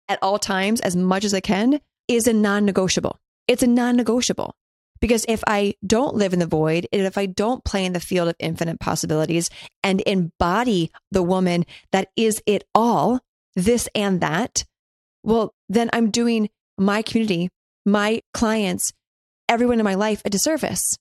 at 0.10 0.20
all 0.22 0.40
times, 0.40 0.82
as 0.82 0.96
much 0.96 1.24
as 1.24 1.34
I 1.34 1.40
can, 1.40 1.80
is 2.10 2.28
a 2.28 2.34
non 2.34 2.66
negotiable. 2.66 3.20
It's 3.48 3.64
a 3.64 3.68
non 3.68 3.96
negotiable. 3.96 4.56
Because 5.04 5.26
if 5.28 5.44
I 5.46 5.74
don't 5.86 6.16
live 6.16 6.32
in 6.32 6.40
the 6.40 6.48
void, 6.48 6.88
and 6.94 7.02
if 7.02 7.18
I 7.18 7.26
don't 7.26 7.66
play 7.66 7.84
in 7.84 7.92
the 7.92 8.00
field 8.00 8.30
of 8.30 8.38
infinite 8.40 8.80
possibilities 8.80 9.50
and 9.84 10.00
embody 10.06 10.94
the 11.12 11.22
woman 11.22 11.66
that 11.92 12.08
is 12.16 12.42
it 12.46 12.64
all, 12.74 13.20
this 13.54 13.90
and 13.94 14.22
that, 14.22 14.64
well, 15.22 15.54
then 15.68 15.90
I'm 15.92 16.10
doing 16.10 16.50
my 16.78 17.02
community, 17.02 17.50
my 17.86 18.22
clients, 18.34 18.94
everyone 19.50 19.78
in 19.78 19.84
my 19.84 19.96
life 19.96 20.22
a 20.24 20.30
disservice. 20.30 20.96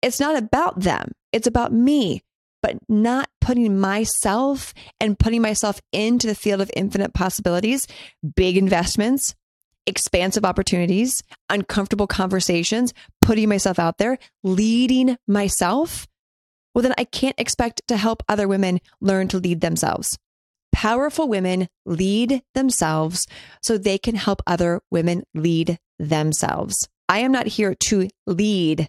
It's 0.00 0.20
not 0.20 0.36
about 0.36 0.78
them, 0.78 1.10
it's 1.32 1.48
about 1.48 1.72
me 1.72 2.22
but 2.62 2.76
not 2.88 3.28
putting 3.40 3.80
myself 3.80 4.74
and 5.00 5.18
putting 5.18 5.42
myself 5.42 5.80
into 5.92 6.26
the 6.26 6.34
field 6.34 6.60
of 6.60 6.70
infinite 6.76 7.14
possibilities, 7.14 7.86
big 8.36 8.56
investments, 8.56 9.34
expansive 9.86 10.44
opportunities, 10.44 11.22
uncomfortable 11.48 12.06
conversations, 12.06 12.92
putting 13.20 13.48
myself 13.48 13.78
out 13.78 13.98
there, 13.98 14.18
leading 14.42 15.16
myself, 15.26 16.06
well, 16.74 16.82
then 16.82 16.94
I 16.96 17.04
can't 17.04 17.38
expect 17.38 17.82
to 17.88 17.96
help 17.96 18.22
other 18.28 18.46
women 18.46 18.80
learn 19.00 19.28
to 19.28 19.38
lead 19.38 19.60
themselves. 19.60 20.18
Powerful 20.72 21.28
women 21.28 21.68
lead 21.84 22.42
themselves 22.54 23.26
so 23.60 23.76
they 23.76 23.98
can 23.98 24.14
help 24.14 24.40
other 24.46 24.80
women 24.90 25.24
lead 25.34 25.78
themselves. 25.98 26.88
I 27.08 27.18
am 27.20 27.32
not 27.32 27.48
here 27.48 27.74
to 27.88 28.08
lead 28.26 28.88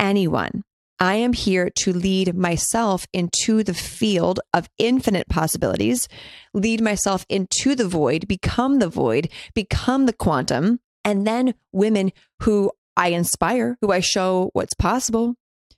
anyone. 0.00 0.64
I 1.02 1.14
am 1.14 1.32
here 1.32 1.70
to 1.76 1.94
lead 1.94 2.36
myself 2.36 3.06
into 3.14 3.64
the 3.64 3.72
field 3.72 4.38
of 4.52 4.68
infinite 4.76 5.28
possibilities, 5.30 6.08
lead 6.52 6.82
myself 6.82 7.24
into 7.30 7.74
the 7.74 7.88
void, 7.88 8.28
become 8.28 8.80
the 8.80 8.88
void, 8.88 9.30
become 9.54 10.04
the 10.04 10.12
quantum. 10.12 10.78
And 11.02 11.26
then 11.26 11.54
women 11.72 12.12
who 12.42 12.70
I 12.98 13.08
inspire, 13.08 13.78
who 13.80 13.90
I 13.90 14.00
show 14.00 14.50
what's 14.52 14.74
possible, 14.74 15.36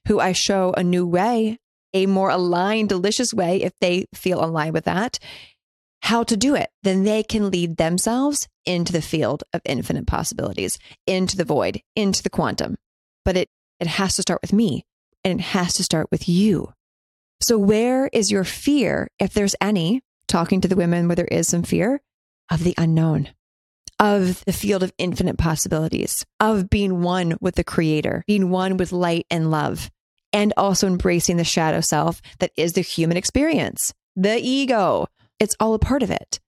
who 0.09 0.19
I 0.19 0.33
show 0.33 0.73
a 0.75 0.83
new 0.83 1.07
way, 1.07 1.57
a 1.93 2.05
more 2.05 2.29
aligned, 2.29 2.89
delicious 2.89 3.33
way, 3.33 3.61
if 3.61 3.71
they 3.79 4.07
feel 4.13 4.43
aligned 4.43 4.73
with 4.73 4.83
that, 4.85 5.19
how 6.01 6.23
to 6.23 6.35
do 6.35 6.53
it, 6.53 6.69
then 6.81 7.03
they 7.03 7.23
can 7.23 7.49
lead 7.49 7.77
themselves 7.77 8.49
into 8.65 8.91
the 8.91 9.01
field 9.01 9.45
of 9.53 9.61
infinite 9.63 10.05
possibilities, 10.05 10.77
into 11.07 11.37
the 11.37 11.45
void, 11.45 11.81
into 11.95 12.21
the 12.21 12.29
quantum. 12.29 12.75
But 13.23 13.37
it, 13.37 13.49
it 13.79 13.87
has 13.87 14.17
to 14.17 14.21
start 14.21 14.41
with 14.41 14.51
me 14.51 14.83
and 15.23 15.39
it 15.39 15.43
has 15.43 15.73
to 15.75 15.83
start 15.83 16.07
with 16.11 16.27
you. 16.27 16.73
So, 17.41 17.57
where 17.57 18.09
is 18.13 18.31
your 18.31 18.43
fear, 18.43 19.09
if 19.19 19.33
there's 19.33 19.55
any, 19.59 20.01
talking 20.27 20.61
to 20.61 20.67
the 20.67 20.75
women 20.75 21.07
where 21.07 21.15
there 21.15 21.25
is 21.25 21.47
some 21.47 21.63
fear 21.63 22.01
of 22.49 22.63
the 22.63 22.73
unknown, 22.77 23.29
of 23.99 24.43
the 24.45 24.53
field 24.53 24.83
of 24.83 24.93
infinite 24.97 25.37
possibilities, 25.37 26.25
of 26.39 26.69
being 26.69 27.01
one 27.01 27.37
with 27.41 27.55
the 27.55 27.63
creator, 27.63 28.23
being 28.27 28.49
one 28.49 28.77
with 28.77 28.91
light 28.91 29.25
and 29.29 29.51
love, 29.51 29.91
and 30.31 30.53
also 30.57 30.87
embracing 30.87 31.37
the 31.37 31.43
shadow 31.43 31.81
self 31.81 32.21
that 32.39 32.51
is 32.57 32.73
the 32.73 32.81
human 32.81 33.17
experience, 33.17 33.93
the 34.15 34.37
ego. 34.37 35.07
It's 35.39 35.55
all 35.59 35.73
a 35.73 35.79
part 35.79 36.03
of 36.03 36.11
it. 36.11 36.39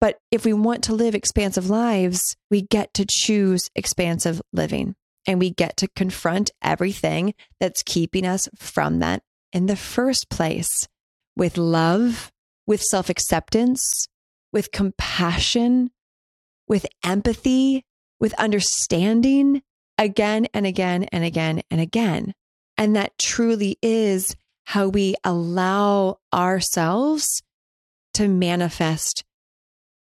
But 0.00 0.18
if 0.30 0.46
we 0.46 0.54
want 0.54 0.84
to 0.84 0.94
live 0.94 1.14
expansive 1.14 1.68
lives, 1.68 2.34
we 2.50 2.62
get 2.62 2.94
to 2.94 3.04
choose 3.08 3.68
expansive 3.74 4.40
living 4.52 4.94
and 5.26 5.38
we 5.38 5.50
get 5.50 5.76
to 5.78 5.88
confront 5.88 6.50
everything 6.62 7.34
that's 7.58 7.82
keeping 7.82 8.26
us 8.26 8.48
from 8.56 9.00
that 9.00 9.22
in 9.52 9.66
the 9.66 9.76
first 9.76 10.30
place 10.30 10.88
with 11.36 11.58
love, 11.58 12.30
with 12.66 12.80
self 12.82 13.08
acceptance, 13.08 14.08
with 14.52 14.72
compassion, 14.72 15.90
with 16.68 16.86
empathy, 17.04 17.84
with 18.18 18.34
understanding 18.34 19.62
again 19.98 20.46
and 20.54 20.66
again 20.66 21.04
and 21.12 21.24
again 21.24 21.62
and 21.70 21.80
again. 21.80 22.34
And 22.76 22.96
that 22.96 23.18
truly 23.18 23.76
is 23.82 24.34
how 24.64 24.88
we 24.88 25.14
allow 25.24 26.18
ourselves 26.32 27.42
to 28.14 28.28
manifest 28.28 29.24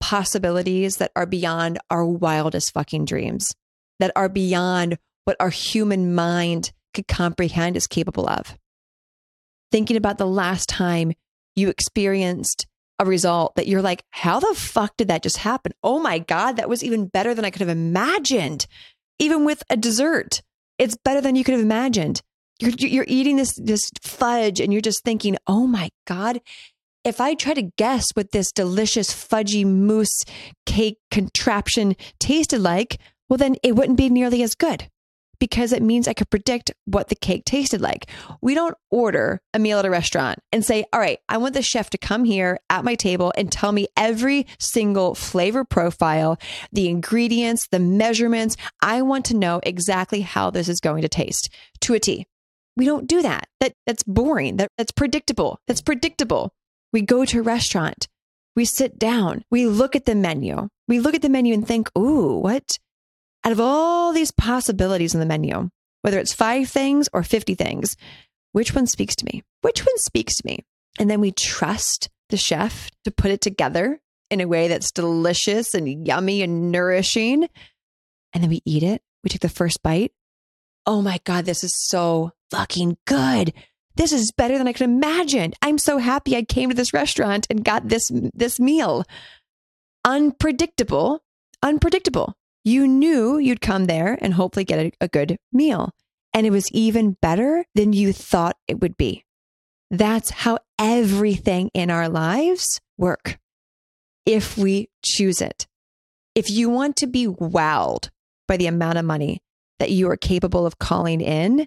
possibilities 0.00 0.96
that 0.96 1.12
are 1.16 1.26
beyond 1.26 1.78
our 1.90 2.04
wildest 2.04 2.72
fucking 2.72 3.04
dreams 3.04 3.54
that 4.00 4.12
are 4.16 4.28
beyond 4.28 4.98
what 5.24 5.36
our 5.40 5.50
human 5.50 6.14
mind 6.14 6.72
could 6.92 7.08
comprehend 7.08 7.76
is 7.76 7.86
capable 7.86 8.28
of. 8.28 8.56
Thinking 9.72 9.96
about 9.96 10.18
the 10.18 10.26
last 10.26 10.68
time 10.68 11.12
you 11.56 11.68
experienced 11.68 12.66
a 12.98 13.04
result 13.04 13.56
that 13.56 13.66
you're 13.66 13.82
like, 13.82 14.04
how 14.10 14.38
the 14.38 14.54
fuck 14.54 14.96
did 14.96 15.08
that 15.08 15.22
just 15.22 15.38
happen? 15.38 15.72
Oh 15.82 15.98
my 15.98 16.18
God, 16.18 16.56
that 16.56 16.68
was 16.68 16.84
even 16.84 17.06
better 17.06 17.34
than 17.34 17.44
I 17.44 17.50
could 17.50 17.60
have 17.60 17.68
imagined. 17.68 18.66
Even 19.18 19.44
with 19.44 19.62
a 19.68 19.76
dessert, 19.76 20.42
it's 20.78 20.96
better 21.04 21.20
than 21.20 21.36
you 21.36 21.44
could 21.44 21.54
have 21.54 21.62
imagined. 21.62 22.22
You're, 22.60 22.72
you're 22.72 23.04
eating 23.08 23.36
this, 23.36 23.52
this 23.56 23.82
fudge 24.02 24.60
and 24.60 24.72
you're 24.72 24.82
just 24.82 25.02
thinking, 25.04 25.36
oh 25.46 25.66
my 25.66 25.90
God, 26.06 26.40
if 27.04 27.20
I 27.20 27.34
try 27.34 27.54
to 27.54 27.70
guess 27.76 28.06
what 28.14 28.32
this 28.32 28.52
delicious 28.52 29.10
fudgy 29.10 29.66
mousse 29.66 30.24
cake 30.64 30.98
contraption 31.10 31.96
tasted 32.18 32.60
like, 32.60 32.98
well, 33.28 33.38
then 33.38 33.56
it 33.62 33.74
wouldn't 33.74 33.98
be 33.98 34.10
nearly 34.10 34.42
as 34.42 34.54
good 34.54 34.88
because 35.38 35.72
it 35.72 35.82
means 35.82 36.08
I 36.08 36.14
could 36.14 36.30
predict 36.30 36.72
what 36.84 37.08
the 37.08 37.14
cake 37.14 37.44
tasted 37.44 37.80
like. 37.80 38.06
We 38.40 38.54
don't 38.54 38.76
order 38.90 39.40
a 39.52 39.58
meal 39.58 39.78
at 39.78 39.84
a 39.84 39.90
restaurant 39.90 40.38
and 40.52 40.64
say, 40.64 40.84
All 40.92 41.00
right, 41.00 41.18
I 41.28 41.36
want 41.38 41.54
the 41.54 41.62
chef 41.62 41.90
to 41.90 41.98
come 41.98 42.24
here 42.24 42.58
at 42.70 42.84
my 42.84 42.94
table 42.94 43.32
and 43.36 43.50
tell 43.50 43.72
me 43.72 43.88
every 43.96 44.46
single 44.58 45.14
flavor 45.14 45.64
profile, 45.64 46.38
the 46.72 46.88
ingredients, 46.88 47.68
the 47.70 47.78
measurements. 47.78 48.56
I 48.80 49.02
want 49.02 49.24
to 49.26 49.36
know 49.36 49.60
exactly 49.62 50.22
how 50.22 50.50
this 50.50 50.68
is 50.68 50.80
going 50.80 51.02
to 51.02 51.08
taste 51.08 51.50
to 51.82 51.94
a 51.94 52.00
T. 52.00 52.26
We 52.76 52.86
don't 52.86 53.06
do 53.06 53.22
that. 53.22 53.46
That 53.60 53.74
that's 53.86 54.02
boring. 54.02 54.56
That 54.56 54.70
that's 54.76 54.92
predictable. 54.92 55.60
That's 55.68 55.82
predictable. 55.82 56.52
We 56.92 57.02
go 57.02 57.24
to 57.24 57.40
a 57.40 57.42
restaurant. 57.42 58.08
We 58.56 58.64
sit 58.64 58.98
down. 58.98 59.44
We 59.50 59.66
look 59.66 59.96
at 59.96 60.06
the 60.06 60.14
menu. 60.14 60.68
We 60.86 61.00
look 61.00 61.14
at 61.14 61.22
the 61.22 61.28
menu 61.28 61.54
and 61.54 61.66
think, 61.66 61.90
"Ooh, 61.98 62.38
what 62.38 62.78
out 63.44 63.52
of 63.52 63.60
all 63.60 64.12
these 64.12 64.30
possibilities 64.30 65.14
in 65.14 65.20
the 65.20 65.26
menu, 65.26 65.68
whether 66.02 66.18
it's 66.18 66.32
five 66.32 66.68
things 66.68 67.08
or 67.12 67.22
50 67.22 67.54
things, 67.54 67.96
which 68.52 68.74
one 68.74 68.86
speaks 68.86 69.14
to 69.16 69.24
me? 69.24 69.42
Which 69.62 69.84
one 69.84 69.98
speaks 69.98 70.36
to 70.36 70.46
me? 70.46 70.64
And 70.98 71.10
then 71.10 71.20
we 71.20 71.32
trust 71.32 72.08
the 72.30 72.36
chef 72.36 72.90
to 73.04 73.10
put 73.10 73.30
it 73.30 73.40
together 73.40 74.00
in 74.30 74.40
a 74.40 74.48
way 74.48 74.68
that's 74.68 74.92
delicious 74.92 75.74
and 75.74 76.06
yummy 76.06 76.42
and 76.42 76.72
nourishing. 76.72 77.48
And 78.32 78.42
then 78.42 78.50
we 78.50 78.62
eat 78.64 78.82
it. 78.82 79.02
We 79.22 79.28
take 79.28 79.40
the 79.40 79.48
first 79.48 79.82
bite. 79.82 80.12
Oh 80.86 81.02
my 81.02 81.18
God, 81.24 81.44
this 81.44 81.64
is 81.64 81.72
so 81.74 82.32
fucking 82.50 82.98
good. 83.06 83.52
This 83.96 84.12
is 84.12 84.32
better 84.32 84.58
than 84.58 84.68
I 84.68 84.72
could 84.72 84.82
imagine. 84.82 85.54
I'm 85.62 85.78
so 85.78 85.98
happy 85.98 86.36
I 86.36 86.42
came 86.42 86.68
to 86.68 86.74
this 86.74 86.92
restaurant 86.92 87.46
and 87.48 87.64
got 87.64 87.88
this 87.88 88.10
this 88.34 88.58
meal. 88.58 89.04
Unpredictable, 90.04 91.22
unpredictable. 91.62 92.36
You 92.64 92.88
knew 92.88 93.36
you'd 93.36 93.60
come 93.60 93.84
there 93.84 94.18
and 94.20 94.34
hopefully 94.34 94.64
get 94.64 94.78
a, 94.78 94.92
a 95.02 95.08
good 95.08 95.36
meal. 95.52 95.90
And 96.32 96.46
it 96.46 96.50
was 96.50 96.70
even 96.72 97.16
better 97.20 97.64
than 97.74 97.92
you 97.92 98.12
thought 98.12 98.56
it 98.66 98.80
would 98.80 98.96
be. 98.96 99.24
That's 99.90 100.30
how 100.30 100.58
everything 100.78 101.70
in 101.74 101.90
our 101.90 102.08
lives 102.08 102.80
work 102.96 103.38
if 104.26 104.56
we 104.56 104.88
choose 105.04 105.40
it. 105.40 105.66
If 106.34 106.50
you 106.50 106.70
want 106.70 106.96
to 106.96 107.06
be 107.06 107.26
wowed 107.26 108.08
by 108.48 108.56
the 108.56 108.66
amount 108.66 108.98
of 108.98 109.04
money 109.04 109.40
that 109.78 109.90
you 109.90 110.08
are 110.10 110.16
capable 110.16 110.66
of 110.66 110.78
calling 110.78 111.20
in, 111.20 111.66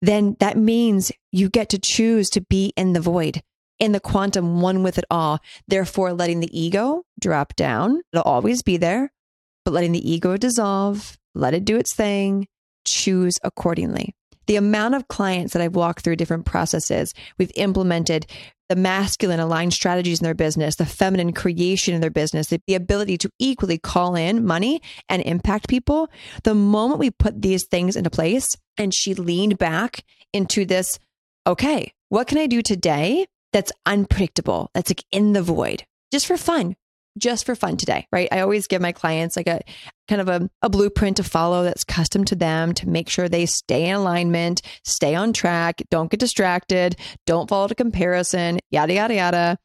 then 0.00 0.36
that 0.38 0.56
means 0.56 1.10
you 1.32 1.48
get 1.48 1.68
to 1.70 1.78
choose 1.78 2.30
to 2.30 2.40
be 2.40 2.72
in 2.76 2.92
the 2.92 3.00
void, 3.00 3.42
in 3.80 3.92
the 3.92 4.00
quantum 4.00 4.60
one 4.60 4.82
with 4.82 4.96
it 4.96 5.04
all. 5.10 5.40
Therefore, 5.66 6.12
letting 6.12 6.40
the 6.40 6.58
ego 6.58 7.02
drop 7.20 7.56
down. 7.56 8.00
It'll 8.12 8.22
always 8.22 8.62
be 8.62 8.76
there 8.76 9.12
but 9.68 9.74
letting 9.74 9.92
the 9.92 10.10
ego 10.10 10.38
dissolve, 10.38 11.18
let 11.34 11.52
it 11.52 11.66
do 11.66 11.76
its 11.76 11.92
thing, 11.92 12.46
choose 12.86 13.34
accordingly. 13.44 14.14
The 14.46 14.56
amount 14.56 14.94
of 14.94 15.08
clients 15.08 15.52
that 15.52 15.60
I've 15.60 15.76
walked 15.76 16.02
through 16.02 16.16
different 16.16 16.46
processes, 16.46 17.12
we've 17.36 17.52
implemented 17.54 18.26
the 18.70 18.76
masculine 18.76 19.40
aligned 19.40 19.74
strategies 19.74 20.20
in 20.20 20.24
their 20.24 20.32
business, 20.32 20.76
the 20.76 20.86
feminine 20.86 21.34
creation 21.34 21.92
in 21.92 22.00
their 22.00 22.08
business, 22.08 22.46
the 22.46 22.74
ability 22.74 23.18
to 23.18 23.30
equally 23.38 23.76
call 23.76 24.14
in 24.14 24.46
money 24.46 24.80
and 25.10 25.20
impact 25.20 25.68
people. 25.68 26.08
The 26.44 26.54
moment 26.54 26.98
we 26.98 27.10
put 27.10 27.42
these 27.42 27.66
things 27.66 27.94
into 27.94 28.08
place 28.08 28.56
and 28.78 28.94
she 28.94 29.12
leaned 29.12 29.58
back 29.58 30.02
into 30.32 30.64
this, 30.64 30.98
okay, 31.46 31.92
what 32.08 32.26
can 32.26 32.38
I 32.38 32.46
do 32.46 32.62
today 32.62 33.26
that's 33.52 33.72
unpredictable, 33.84 34.70
that's 34.72 34.88
like 34.88 35.04
in 35.12 35.34
the 35.34 35.42
void, 35.42 35.84
just 36.10 36.26
for 36.26 36.38
fun, 36.38 36.74
just 37.18 37.44
for 37.44 37.54
fun 37.54 37.76
today, 37.76 38.06
right? 38.12 38.28
I 38.32 38.40
always 38.40 38.66
give 38.66 38.80
my 38.80 38.92
clients 38.92 39.36
like 39.36 39.46
a 39.46 39.60
kind 40.08 40.20
of 40.20 40.28
a, 40.28 40.50
a 40.62 40.68
blueprint 40.70 41.18
to 41.18 41.24
follow 41.24 41.64
that's 41.64 41.84
custom 41.84 42.24
to 42.26 42.34
them 42.34 42.74
to 42.74 42.88
make 42.88 43.08
sure 43.08 43.28
they 43.28 43.46
stay 43.46 43.86
in 43.88 43.96
alignment, 43.96 44.62
stay 44.84 45.14
on 45.14 45.32
track, 45.32 45.82
don't 45.90 46.10
get 46.10 46.20
distracted, 46.20 46.96
don't 47.26 47.48
fall 47.48 47.68
to 47.68 47.74
comparison, 47.74 48.58
yada, 48.70 48.94
yada, 48.94 49.14
yada. 49.14 49.58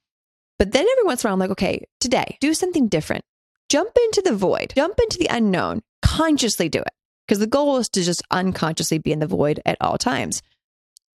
But 0.59 0.71
then 0.71 0.85
every 0.91 1.03
once 1.03 1.23
in 1.23 1.27
a 1.27 1.29
while, 1.29 1.33
I'm 1.33 1.39
like, 1.39 1.51
okay, 1.51 1.85
today, 1.99 2.37
do 2.39 2.53
something 2.53 2.87
different. 2.87 3.23
Jump 3.69 3.91
into 4.05 4.21
the 4.21 4.35
void, 4.35 4.73
jump 4.75 4.99
into 4.99 5.17
the 5.17 5.27
unknown, 5.29 5.81
consciously 6.01 6.69
do 6.69 6.79
it. 6.79 6.91
Because 7.27 7.39
the 7.39 7.47
goal 7.47 7.77
is 7.77 7.87
to 7.89 8.03
just 8.03 8.21
unconsciously 8.31 8.97
be 8.97 9.11
in 9.11 9.19
the 9.19 9.27
void 9.27 9.61
at 9.65 9.77
all 9.79 9.97
times. 9.97 10.41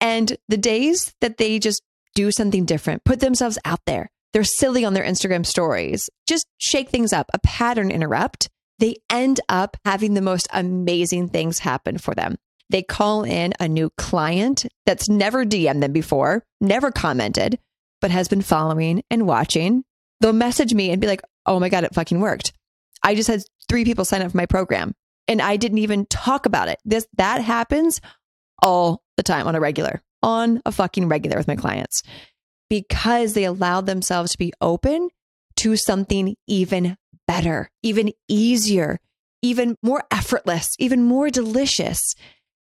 And 0.01 0.37
the 0.49 0.57
days 0.57 1.12
that 1.20 1.37
they 1.37 1.59
just 1.59 1.83
do 2.14 2.31
something 2.31 2.64
different, 2.64 3.05
put 3.05 3.20
themselves 3.20 3.59
out 3.64 3.81
there, 3.87 4.11
they're 4.33 4.45
silly 4.45 4.85
on 4.85 4.95
their 4.95 5.05
Instagram 5.05 5.47
stories. 5.47 6.09
Just 6.29 6.47
shake 6.59 6.91
things 6.91 7.12
up, 7.12 7.31
a 7.33 7.39
pattern 7.39 7.91
interrupt. 7.91 8.49
They 8.79 8.97
end 9.11 9.41
up 9.49 9.77
having 9.85 10.15
the 10.15 10.21
most 10.21 10.49
amazing 10.53 11.29
things 11.29 11.61
happen 11.61 11.99
for 11.99 12.15
them. 12.15 12.37
They 12.69 12.83
call 12.83 13.23
in 13.25 13.55
a 13.61 13.69
new 13.69 13.91
client 13.97 14.67
that's 14.85 15.09
never 15.09 15.45
DM'd 15.45 15.83
them 15.83 15.93
before, 15.93 16.43
never 16.61 16.91
commented, 16.91 17.59
but 18.01 18.11
has 18.11 18.29
been 18.29 18.43
following 18.43 19.03
and 19.11 19.27
watching. 19.27 19.85
They'll 20.21 20.33
message 20.33 20.75
me 20.75 20.91
and 20.91 21.01
be 21.01 21.07
like, 21.07 21.23
oh 21.47 21.61
my 21.61 21.69
God, 21.69 21.85
it 21.85 21.95
fucking 21.95 22.21
worked. 22.21 22.53
I 23.03 23.15
just 23.15 23.29
had 23.29 23.43
three 23.69 23.85
people 23.85 24.05
sign 24.05 24.23
up 24.23 24.33
for 24.33 24.37
my 24.37 24.47
program 24.47 24.95
and 25.29 25.41
I 25.41 25.57
didn't 25.57 25.79
even 25.79 26.07
talk 26.07 26.47
about 26.47 26.69
it. 26.69 26.79
This 26.85 27.07
that 27.17 27.41
happens 27.41 28.01
all 28.62 29.03
the 29.17 29.23
time 29.23 29.47
on 29.47 29.55
a 29.55 29.61
regular, 29.61 30.03
on 30.23 30.61
a 30.67 30.73
fucking 30.73 31.09
regular 31.09 31.37
with 31.37 31.49
my 31.49 31.57
clients 31.57 32.03
because 32.68 33.35
they 33.35 33.44
allowed 33.44 33.87
themselves 33.87 34.33
to 34.33 34.38
be 34.38 34.52
open 34.61 35.09
to 35.57 35.76
something 35.76 36.37
even 36.46 36.96
better, 37.26 37.70
even 37.83 38.12
easier, 38.29 38.98
even 39.42 39.76
more 39.83 40.05
effortless, 40.11 40.74
even 40.79 41.02
more 41.02 41.31
delicious, 41.31 42.14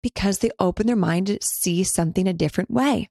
because 0.02 0.38
they 0.38 0.50
opened 0.59 0.88
their 0.88 0.96
mind 0.96 1.28
to 1.28 1.38
see 1.40 1.83
something 1.83 2.28
a 2.28 2.33
different 2.33 2.70
way. 2.70 3.09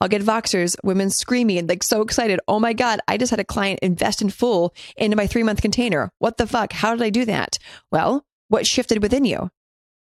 I'll 0.00 0.08
get 0.08 0.22
Voxers, 0.22 0.74
women 0.82 1.10
screaming, 1.10 1.58
and 1.58 1.68
like 1.68 1.84
so 1.84 2.02
excited. 2.02 2.40
Oh 2.48 2.58
my 2.58 2.72
God, 2.72 2.98
I 3.06 3.16
just 3.16 3.30
had 3.30 3.38
a 3.38 3.44
client 3.44 3.78
invest 3.82 4.20
in 4.20 4.30
full 4.30 4.74
into 4.96 5.16
my 5.16 5.28
three 5.28 5.44
month 5.44 5.62
container. 5.62 6.10
What 6.18 6.38
the 6.38 6.46
fuck? 6.46 6.72
How 6.72 6.92
did 6.92 7.02
I 7.02 7.10
do 7.10 7.24
that? 7.26 7.56
Well, 7.92 8.24
what 8.48 8.66
shifted 8.66 9.00
within 9.00 9.24
you? 9.24 9.50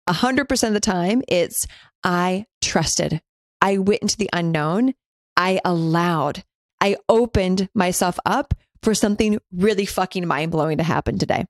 100% 0.07 0.67
of 0.67 0.73
the 0.73 0.79
time, 0.79 1.23
it's 1.27 1.65
I 2.03 2.45
trusted. 2.61 3.21
I 3.61 3.79
went 3.79 4.03
into 4.03 4.17
the 4.17 4.29
unknown 4.31 4.93
I 5.39 5.61
allowed, 5.63 6.43
I 6.81 6.97
opened 7.07 7.69
myself 7.73 8.19
up 8.25 8.53
for 8.83 8.93
something 8.93 9.39
really 9.53 9.85
fucking 9.85 10.27
mind 10.27 10.51
blowing 10.51 10.77
to 10.79 10.83
happen 10.83 11.17
today. 11.17 11.45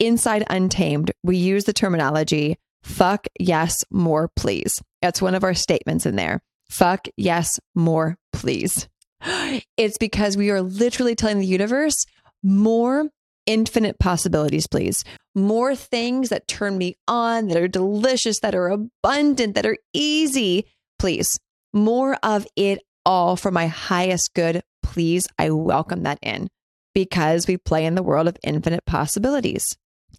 Inside 0.00 0.44
Untamed, 0.50 1.12
we 1.22 1.36
use 1.36 1.64
the 1.64 1.72
terminology 1.72 2.58
fuck 2.82 3.28
yes, 3.38 3.84
more 3.92 4.28
please. 4.34 4.82
That's 5.02 5.22
one 5.22 5.36
of 5.36 5.44
our 5.44 5.54
statements 5.54 6.04
in 6.04 6.16
there. 6.16 6.40
Fuck 6.68 7.06
yes, 7.16 7.60
more 7.74 8.18
please. 8.32 8.88
It's 9.76 9.98
because 9.98 10.36
we 10.36 10.50
are 10.50 10.60
literally 10.60 11.14
telling 11.14 11.38
the 11.38 11.46
universe 11.46 12.06
more 12.42 13.08
infinite 13.46 14.00
possibilities, 14.00 14.66
please. 14.66 15.04
More 15.36 15.76
things 15.76 16.30
that 16.30 16.48
turn 16.48 16.76
me 16.76 16.96
on, 17.06 17.46
that 17.48 17.56
are 17.56 17.68
delicious, 17.68 18.40
that 18.40 18.56
are 18.56 18.68
abundant, 18.68 19.54
that 19.54 19.66
are 19.66 19.78
easy, 19.92 20.66
please. 20.98 21.38
More 21.72 22.16
of 22.22 22.46
it 22.56 22.80
all 23.04 23.36
for 23.36 23.50
my 23.50 23.66
highest 23.66 24.34
good, 24.34 24.62
please, 24.82 25.26
I 25.38 25.50
welcome 25.50 26.02
that 26.02 26.18
in 26.22 26.48
because 26.94 27.46
we 27.46 27.56
play 27.56 27.84
in 27.84 27.94
the 27.94 28.02
world 28.02 28.28
of 28.28 28.36
infinite 28.42 28.84
possibilities. 28.84 29.66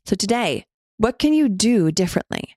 So 0.06 0.16
today, 0.16 0.66
what 0.98 1.20
can 1.20 1.34
you 1.34 1.50
do 1.50 1.92
differently? 1.92 2.56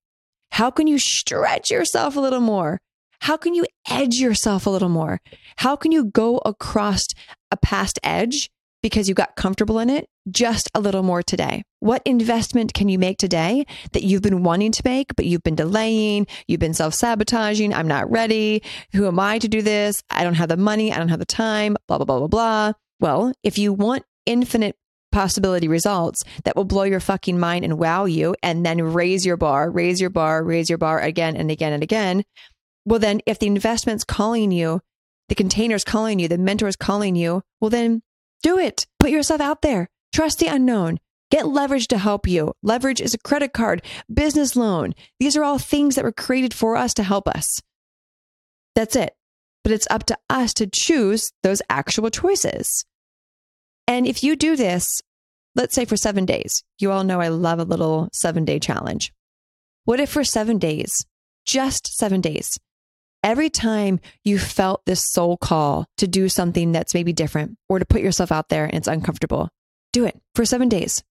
How 0.52 0.70
can 0.70 0.86
you 0.86 0.98
stretch 0.98 1.70
yourself 1.70 2.16
a 2.16 2.20
little 2.20 2.40
more? 2.40 2.80
How 3.20 3.36
can 3.36 3.54
you 3.54 3.66
edge 3.88 4.14
yourself 4.14 4.66
a 4.66 4.70
little 4.70 4.88
more? 4.88 5.20
How 5.56 5.76
can 5.76 5.92
you 5.92 6.04
go 6.04 6.38
across 6.38 7.06
a 7.50 7.56
past 7.56 7.98
edge 8.02 8.50
because 8.82 9.08
you 9.08 9.14
got 9.14 9.36
comfortable 9.36 9.78
in 9.78 9.90
it 9.90 10.06
just 10.30 10.70
a 10.74 10.80
little 10.80 11.02
more 11.02 11.22
today? 11.22 11.62
What 11.80 12.02
investment 12.04 12.74
can 12.74 12.88
you 12.88 12.98
make 12.98 13.18
today 13.18 13.66
that 13.92 14.02
you've 14.02 14.22
been 14.22 14.42
wanting 14.42 14.72
to 14.72 14.82
make, 14.84 15.14
but 15.16 15.24
you've 15.26 15.42
been 15.42 15.54
delaying? 15.54 16.26
You've 16.46 16.60
been 16.60 16.74
self 16.74 16.94
sabotaging. 16.94 17.72
I'm 17.72 17.88
not 17.88 18.10
ready. 18.10 18.62
Who 18.92 19.06
am 19.06 19.18
I 19.18 19.38
to 19.38 19.48
do 19.48 19.62
this? 19.62 20.02
I 20.10 20.24
don't 20.24 20.34
have 20.34 20.48
the 20.48 20.56
money. 20.56 20.92
I 20.92 20.98
don't 20.98 21.08
have 21.08 21.18
the 21.18 21.24
time, 21.24 21.76
blah, 21.86 21.98
blah, 21.98 22.04
blah, 22.04 22.18
blah, 22.18 22.28
blah. 22.28 22.72
Well, 23.00 23.32
if 23.42 23.58
you 23.58 23.72
want 23.72 24.04
infinite 24.24 24.76
possibility 25.12 25.68
results 25.68 26.24
that 26.44 26.56
will 26.56 26.64
blow 26.64 26.82
your 26.82 27.00
fucking 27.00 27.38
mind 27.38 27.64
and 27.64 27.78
wow 27.78 28.04
you 28.04 28.34
and 28.42 28.66
then 28.66 28.82
raise 28.82 29.24
your 29.24 29.36
bar, 29.36 29.70
raise 29.70 30.00
your 30.00 30.10
bar, 30.10 30.42
raise 30.42 30.68
your 30.68 30.78
bar 30.78 31.00
again 31.00 31.36
and 31.36 31.50
again 31.50 31.72
and 31.72 31.82
again. 31.82 32.22
Well, 32.84 32.98
then 32.98 33.20
if 33.26 33.38
the 33.38 33.46
investment's 33.46 34.04
calling 34.04 34.52
you, 34.52 34.80
the 35.28 35.34
container's 35.34 35.84
calling 35.84 36.18
you, 36.18 36.28
the 36.28 36.38
mentor's 36.38 36.76
calling 36.76 37.16
you, 37.16 37.42
well, 37.60 37.70
then 37.70 38.02
do 38.42 38.58
it. 38.58 38.86
Put 38.98 39.10
yourself 39.10 39.40
out 39.40 39.62
there. 39.62 39.88
Trust 40.16 40.38
the 40.38 40.46
unknown. 40.46 40.96
Get 41.30 41.46
leverage 41.46 41.88
to 41.88 41.98
help 41.98 42.26
you. 42.26 42.54
Leverage 42.62 43.02
is 43.02 43.12
a 43.12 43.18
credit 43.18 43.52
card, 43.52 43.82
business 44.10 44.56
loan. 44.56 44.94
These 45.20 45.36
are 45.36 45.44
all 45.44 45.58
things 45.58 45.94
that 45.94 46.04
were 46.04 46.10
created 46.10 46.54
for 46.54 46.74
us 46.74 46.94
to 46.94 47.02
help 47.02 47.28
us. 47.28 47.60
That's 48.74 48.96
it. 48.96 49.14
But 49.62 49.72
it's 49.72 49.86
up 49.90 50.04
to 50.04 50.16
us 50.30 50.54
to 50.54 50.70
choose 50.72 51.32
those 51.42 51.60
actual 51.68 52.08
choices. 52.08 52.86
And 53.86 54.06
if 54.06 54.24
you 54.24 54.36
do 54.36 54.56
this, 54.56 55.02
let's 55.54 55.74
say 55.74 55.84
for 55.84 55.98
seven 55.98 56.24
days, 56.24 56.64
you 56.78 56.92
all 56.92 57.04
know 57.04 57.20
I 57.20 57.28
love 57.28 57.58
a 57.58 57.64
little 57.64 58.08
seven 58.14 58.46
day 58.46 58.58
challenge. 58.58 59.12
What 59.84 60.00
if 60.00 60.08
for 60.08 60.24
seven 60.24 60.56
days, 60.56 61.04
just 61.44 61.94
seven 61.94 62.22
days, 62.22 62.58
every 63.22 63.50
time 63.50 64.00
you 64.24 64.38
felt 64.38 64.80
this 64.86 65.12
soul 65.12 65.36
call 65.36 65.84
to 65.98 66.06
do 66.06 66.30
something 66.30 66.72
that's 66.72 66.94
maybe 66.94 67.12
different 67.12 67.58
or 67.68 67.78
to 67.78 67.84
put 67.84 68.00
yourself 68.00 68.32
out 68.32 68.48
there 68.48 68.64
and 68.64 68.76
it's 68.76 68.88
uncomfortable, 68.88 69.50
do 69.96 70.04
it 70.04 70.20
for 70.34 70.44
seven 70.44 70.68
days. 70.68 71.02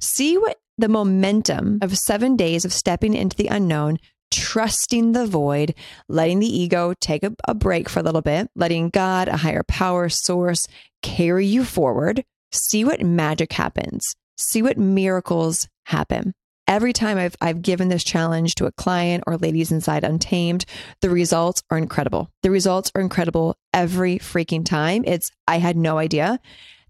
See 0.00 0.38
what 0.38 0.58
the 0.78 0.88
momentum 0.88 1.80
of 1.82 1.98
seven 1.98 2.34
days 2.34 2.64
of 2.64 2.72
stepping 2.72 3.12
into 3.12 3.36
the 3.36 3.48
unknown, 3.48 3.98
trusting 4.30 5.12
the 5.12 5.26
void, 5.26 5.74
letting 6.08 6.38
the 6.38 6.46
ego 6.46 6.94
take 6.98 7.22
a, 7.22 7.34
a, 7.46 7.52
break 7.52 7.90
for 7.90 8.00
a 8.00 8.02
little 8.02 8.22
bit, 8.22 8.48
letting 8.56 8.88
God, 8.88 9.28
a 9.28 9.36
higher 9.36 9.62
power 9.64 10.08
source, 10.08 10.66
carry 11.02 11.44
you 11.44 11.62
forward. 11.62 12.24
See 12.52 12.86
what 12.86 13.02
magic 13.02 13.52
happens. 13.52 14.16
See 14.38 14.62
what 14.62 14.78
miracles 14.78 15.68
happen. 15.84 16.32
Every 16.66 16.94
time 16.94 17.18
I've, 17.18 17.36
I've 17.38 17.60
given 17.60 17.88
this 17.88 18.02
challenge 18.02 18.54
to 18.54 18.66
a 18.66 18.72
client 18.72 19.24
or 19.26 19.36
ladies 19.36 19.72
inside 19.72 20.04
Untamed, 20.04 20.64
the 21.02 21.10
results 21.10 21.62
are 21.70 21.76
incredible. 21.76 22.30
The 22.42 22.50
results 22.50 22.90
are 22.94 23.02
incredible 23.02 23.56
every 23.74 24.18
freaking 24.18 24.64
time. 24.64 25.04
It's, 25.06 25.30
I 25.46 25.58
had 25.58 25.76
no 25.76 25.98
idea 25.98 26.40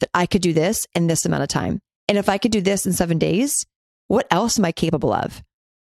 that 0.03 0.11
I 0.15 0.27
could 0.27 0.43
do 0.43 0.53
this 0.53 0.87
in 0.95 1.07
this 1.07 1.25
amount 1.25 1.43
of 1.43 1.49
time. 1.49 1.81
And 2.09 2.19
if 2.19 2.29
I 2.29 2.39
could 2.39 2.53
do 2.53 2.61
this 2.61 2.87
in 2.87 2.93
seven 2.93 3.19
days, 3.19 3.65
what 4.09 4.27
else 4.31 4.59
am 4.59 4.65
I 4.65 4.73
capable 4.73 5.13
of? 5.13 5.43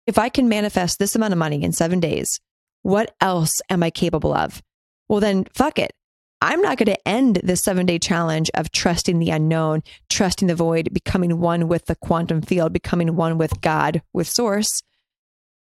If 0.06 0.18
I 0.18 0.28
can 0.28 0.48
manifest 0.48 0.98
this 0.98 1.16
amount 1.16 1.32
of 1.32 1.38
money 1.38 1.62
in 1.62 1.72
seven 1.72 2.00
days, 2.00 2.40
what 2.82 3.14
else 3.20 3.60
am 3.70 3.82
I 3.82 3.90
capable 3.90 4.34
of? 4.34 4.62
Well, 5.08 5.20
then 5.20 5.44
fuck 5.54 5.78
it. 5.78 5.92
I'm 6.40 6.60
not 6.60 6.76
going 6.76 6.86
to 6.86 7.08
end 7.08 7.40
this 7.44 7.62
seven 7.62 7.86
day 7.86 7.98
challenge 7.98 8.50
of 8.54 8.72
trusting 8.72 9.18
the 9.18 9.30
unknown, 9.30 9.82
trusting 10.10 10.48
the 10.48 10.56
void, 10.56 10.92
becoming 10.92 11.38
one 11.38 11.68
with 11.68 11.86
the 11.86 11.94
quantum 11.94 12.42
field, 12.42 12.72
becoming 12.72 13.14
one 13.14 13.38
with 13.38 13.60
God, 13.60 14.02
with 14.12 14.28
source. 14.28 14.82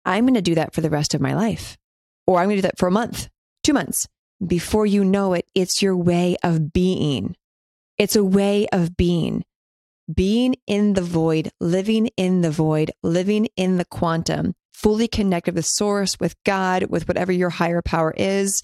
I'm 0.07 0.25
going 0.25 0.35
to 0.35 0.43
do 0.43 0.55
that 0.55 0.75
for 0.75 0.81
the 0.81 0.91
rest 0.91 1.15
of 1.15 1.21
my 1.21 1.35
life. 1.35 1.77
Or 2.27 2.39
I'm 2.39 2.47
going 2.47 2.57
to 2.57 2.63
do 2.63 2.69
that 2.69 2.79
for 2.79 2.89
a 2.89 2.93
month, 2.93 3.29
two 3.63 3.75
months. 3.75 4.07
Before 4.45 4.87
you 4.87 5.05
know 5.05 5.35
it, 5.35 5.47
it's 5.55 5.83
your 5.83 5.97
way 5.97 6.37
of 6.43 6.73
being. 6.73 7.37
It's 7.99 8.17
a 8.17 8.25
way 8.25 8.67
of 8.73 8.97
being 8.97 9.45
being 10.13 10.55
in 10.67 10.93
the 10.95 11.03
void, 11.03 11.51
living 11.61 12.09
in 12.17 12.43
the 12.43 12.51
void, 12.51 12.91
living 13.03 13.49
in 13.57 13.79
the 13.79 13.85
quantum, 13.85 14.55
fully 14.73 15.09
connected 15.09 15.55
with 15.55 15.67
source, 15.67 16.19
with 16.21 16.35
God, 16.45 16.85
with 16.85 17.09
whatever 17.09 17.33
your 17.33 17.51
higher 17.51 17.83
power 17.83 18.13
is, 18.17 18.61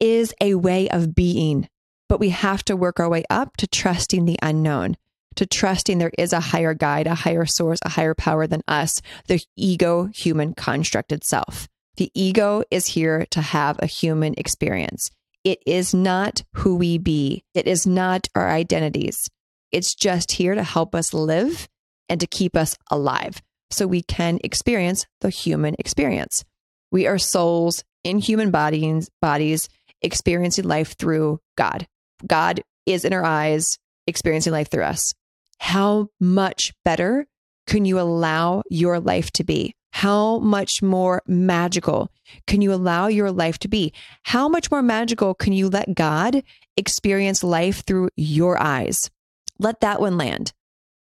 is 0.00 0.34
a 0.40 0.54
way 0.54 0.88
of 0.90 1.14
being. 1.14 1.68
But 2.08 2.20
we 2.20 2.30
have 2.30 2.62
to 2.64 2.76
work 2.76 3.00
our 3.00 3.08
way 3.08 3.24
up 3.30 3.56
to 3.58 3.66
trusting 3.66 4.26
the 4.26 4.38
unknown, 4.42 4.96
to 5.36 5.46
trusting 5.46 5.98
there 5.98 6.12
is 6.18 6.32
a 6.32 6.40
higher 6.40 6.74
guide, 6.74 7.06
a 7.06 7.14
higher 7.14 7.46
source, 7.46 7.78
a 7.84 7.90
higher 7.90 8.14
power 8.14 8.46
than 8.46 8.62
us, 8.68 9.00
the 9.26 9.42
ego 9.56 10.10
human 10.14 10.54
construct 10.54 11.12
itself. 11.12 11.66
The 11.96 12.10
ego 12.14 12.62
is 12.70 12.88
here 12.88 13.24
to 13.30 13.40
have 13.40 13.78
a 13.78 13.86
human 13.86 14.34
experience. 14.36 15.10
It 15.44 15.62
is 15.66 15.94
not 15.94 16.42
who 16.54 16.76
we 16.76 16.98
be. 16.98 17.44
It 17.54 17.66
is 17.66 17.86
not 17.86 18.28
our 18.34 18.50
identities. 18.50 19.28
It's 19.70 19.94
just 19.94 20.32
here 20.32 20.54
to 20.54 20.62
help 20.62 20.94
us 20.94 21.12
live 21.12 21.68
and 22.08 22.18
to 22.20 22.26
keep 22.26 22.56
us 22.56 22.76
alive 22.90 23.42
so 23.70 23.86
we 23.86 24.02
can 24.02 24.38
experience 24.42 25.06
the 25.20 25.30
human 25.30 25.74
experience. 25.78 26.44
We 26.90 27.06
are 27.06 27.18
souls 27.18 27.84
in 28.04 28.18
human 28.18 28.50
bodies, 28.50 29.10
bodies 29.20 29.68
experiencing 30.00 30.64
life 30.64 30.96
through 30.96 31.40
God. 31.56 31.86
God 32.26 32.62
is 32.86 33.04
in 33.04 33.12
our 33.12 33.24
eyes, 33.24 33.78
experiencing 34.06 34.52
life 34.52 34.70
through 34.70 34.84
us. 34.84 35.12
How 35.58 36.08
much 36.20 36.72
better 36.84 37.26
can 37.66 37.84
you 37.84 37.98
allow 37.98 38.62
your 38.68 39.00
life 39.00 39.30
to 39.32 39.44
be? 39.44 39.74
How 39.94 40.38
much 40.38 40.82
more 40.82 41.22
magical 41.26 42.10
can 42.46 42.60
you 42.60 42.72
allow 42.72 43.06
your 43.06 43.30
life 43.30 43.58
to 43.60 43.68
be? 43.68 43.92
How 44.24 44.48
much 44.48 44.70
more 44.70 44.82
magical 44.82 45.34
can 45.34 45.52
you 45.52 45.68
let 45.68 45.94
God 45.94 46.42
experience 46.76 47.42
life 47.42 47.84
through 47.86 48.10
your 48.16 48.60
eyes? 48.62 49.10
let 49.58 49.80
that 49.80 50.00
one 50.00 50.16
land. 50.16 50.52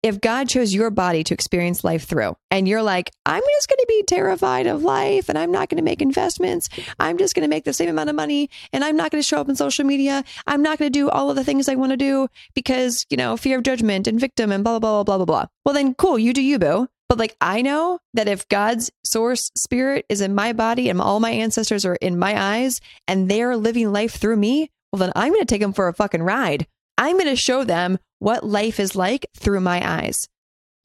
If 0.01 0.21
God 0.21 0.47
chose 0.47 0.73
your 0.73 0.91
body 0.91 1.25
to 1.25 1.33
experience 1.33 1.83
life 1.83 2.05
through, 2.05 2.37
and 2.49 2.69
you're 2.69 2.81
like, 2.81 3.11
I'm 3.25 3.43
just 3.57 3.67
going 3.67 3.79
to 3.79 3.85
be 3.89 4.03
terrified 4.03 4.65
of 4.65 4.81
life 4.81 5.27
and 5.27 5.37
I'm 5.37 5.51
not 5.51 5.67
going 5.67 5.77
to 5.77 5.83
make 5.83 6.01
investments, 6.01 6.69
I'm 7.01 7.17
just 7.17 7.35
going 7.35 7.43
to 7.43 7.49
make 7.49 7.65
the 7.65 7.73
same 7.73 7.89
amount 7.89 8.09
of 8.09 8.15
money 8.15 8.49
and 8.71 8.85
I'm 8.85 8.95
not 8.95 9.11
going 9.11 9.21
to 9.21 9.27
show 9.27 9.41
up 9.41 9.49
in 9.49 9.57
social 9.57 9.83
media, 9.83 10.23
I'm 10.47 10.61
not 10.61 10.79
going 10.79 10.89
to 10.89 10.97
do 10.97 11.09
all 11.09 11.29
of 11.29 11.35
the 11.35 11.43
things 11.43 11.67
I 11.67 11.75
want 11.75 11.91
to 11.91 11.97
do 11.97 12.29
because, 12.53 13.05
you 13.09 13.17
know, 13.17 13.35
fear 13.35 13.57
of 13.57 13.63
judgment 13.63 14.07
and 14.07 14.17
victim 14.17 14.53
and 14.53 14.63
blah, 14.63 14.79
blah, 14.79 15.03
blah, 15.03 15.03
blah, 15.03 15.17
blah, 15.17 15.25
blah. 15.25 15.45
Well, 15.65 15.75
then 15.75 15.93
cool, 15.95 16.17
you 16.17 16.31
do 16.31 16.41
you, 16.41 16.59
boo. 16.59 16.87
But 17.09 17.17
like, 17.17 17.35
I 17.41 17.63
know 17.63 17.99
that 18.13 18.27
if 18.27 18.47
God's 18.47 18.91
source 19.03 19.49
spirit 19.57 20.05
is 20.09 20.21
in 20.21 20.35
my 20.35 20.53
body 20.53 20.89
and 20.89 21.01
all 21.01 21.19
my 21.19 21.31
ancestors 21.31 21.83
are 21.83 21.95
in 21.95 22.19
my 22.19 22.39
eyes 22.39 22.79
and 23.07 23.27
they're 23.27 23.57
living 23.57 23.91
life 23.91 24.13
through 24.13 24.37
me, 24.37 24.69
well, 24.91 24.99
then 24.99 25.11
I'm 25.15 25.33
going 25.33 25.41
to 25.41 25.45
take 25.45 25.61
them 25.61 25.73
for 25.73 25.87
a 25.87 25.93
fucking 25.93 26.21
ride. 26.21 26.67
I'm 26.99 27.17
going 27.17 27.25
to 27.25 27.35
show 27.35 27.63
them 27.63 27.97
what 28.19 28.45
life 28.45 28.79
is 28.79 28.95
like 28.95 29.25
through 29.35 29.61
my 29.61 29.81
eyes. 29.83 30.27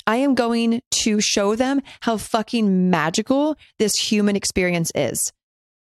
I 0.06 0.16
am 0.16 0.34
going 0.34 0.80
to 0.90 1.20
show 1.20 1.56
them 1.56 1.82
how 2.00 2.16
fucking 2.16 2.90
magical 2.90 3.56
this 3.78 3.96
human 3.96 4.36
experience 4.36 4.92
is. 4.94 5.32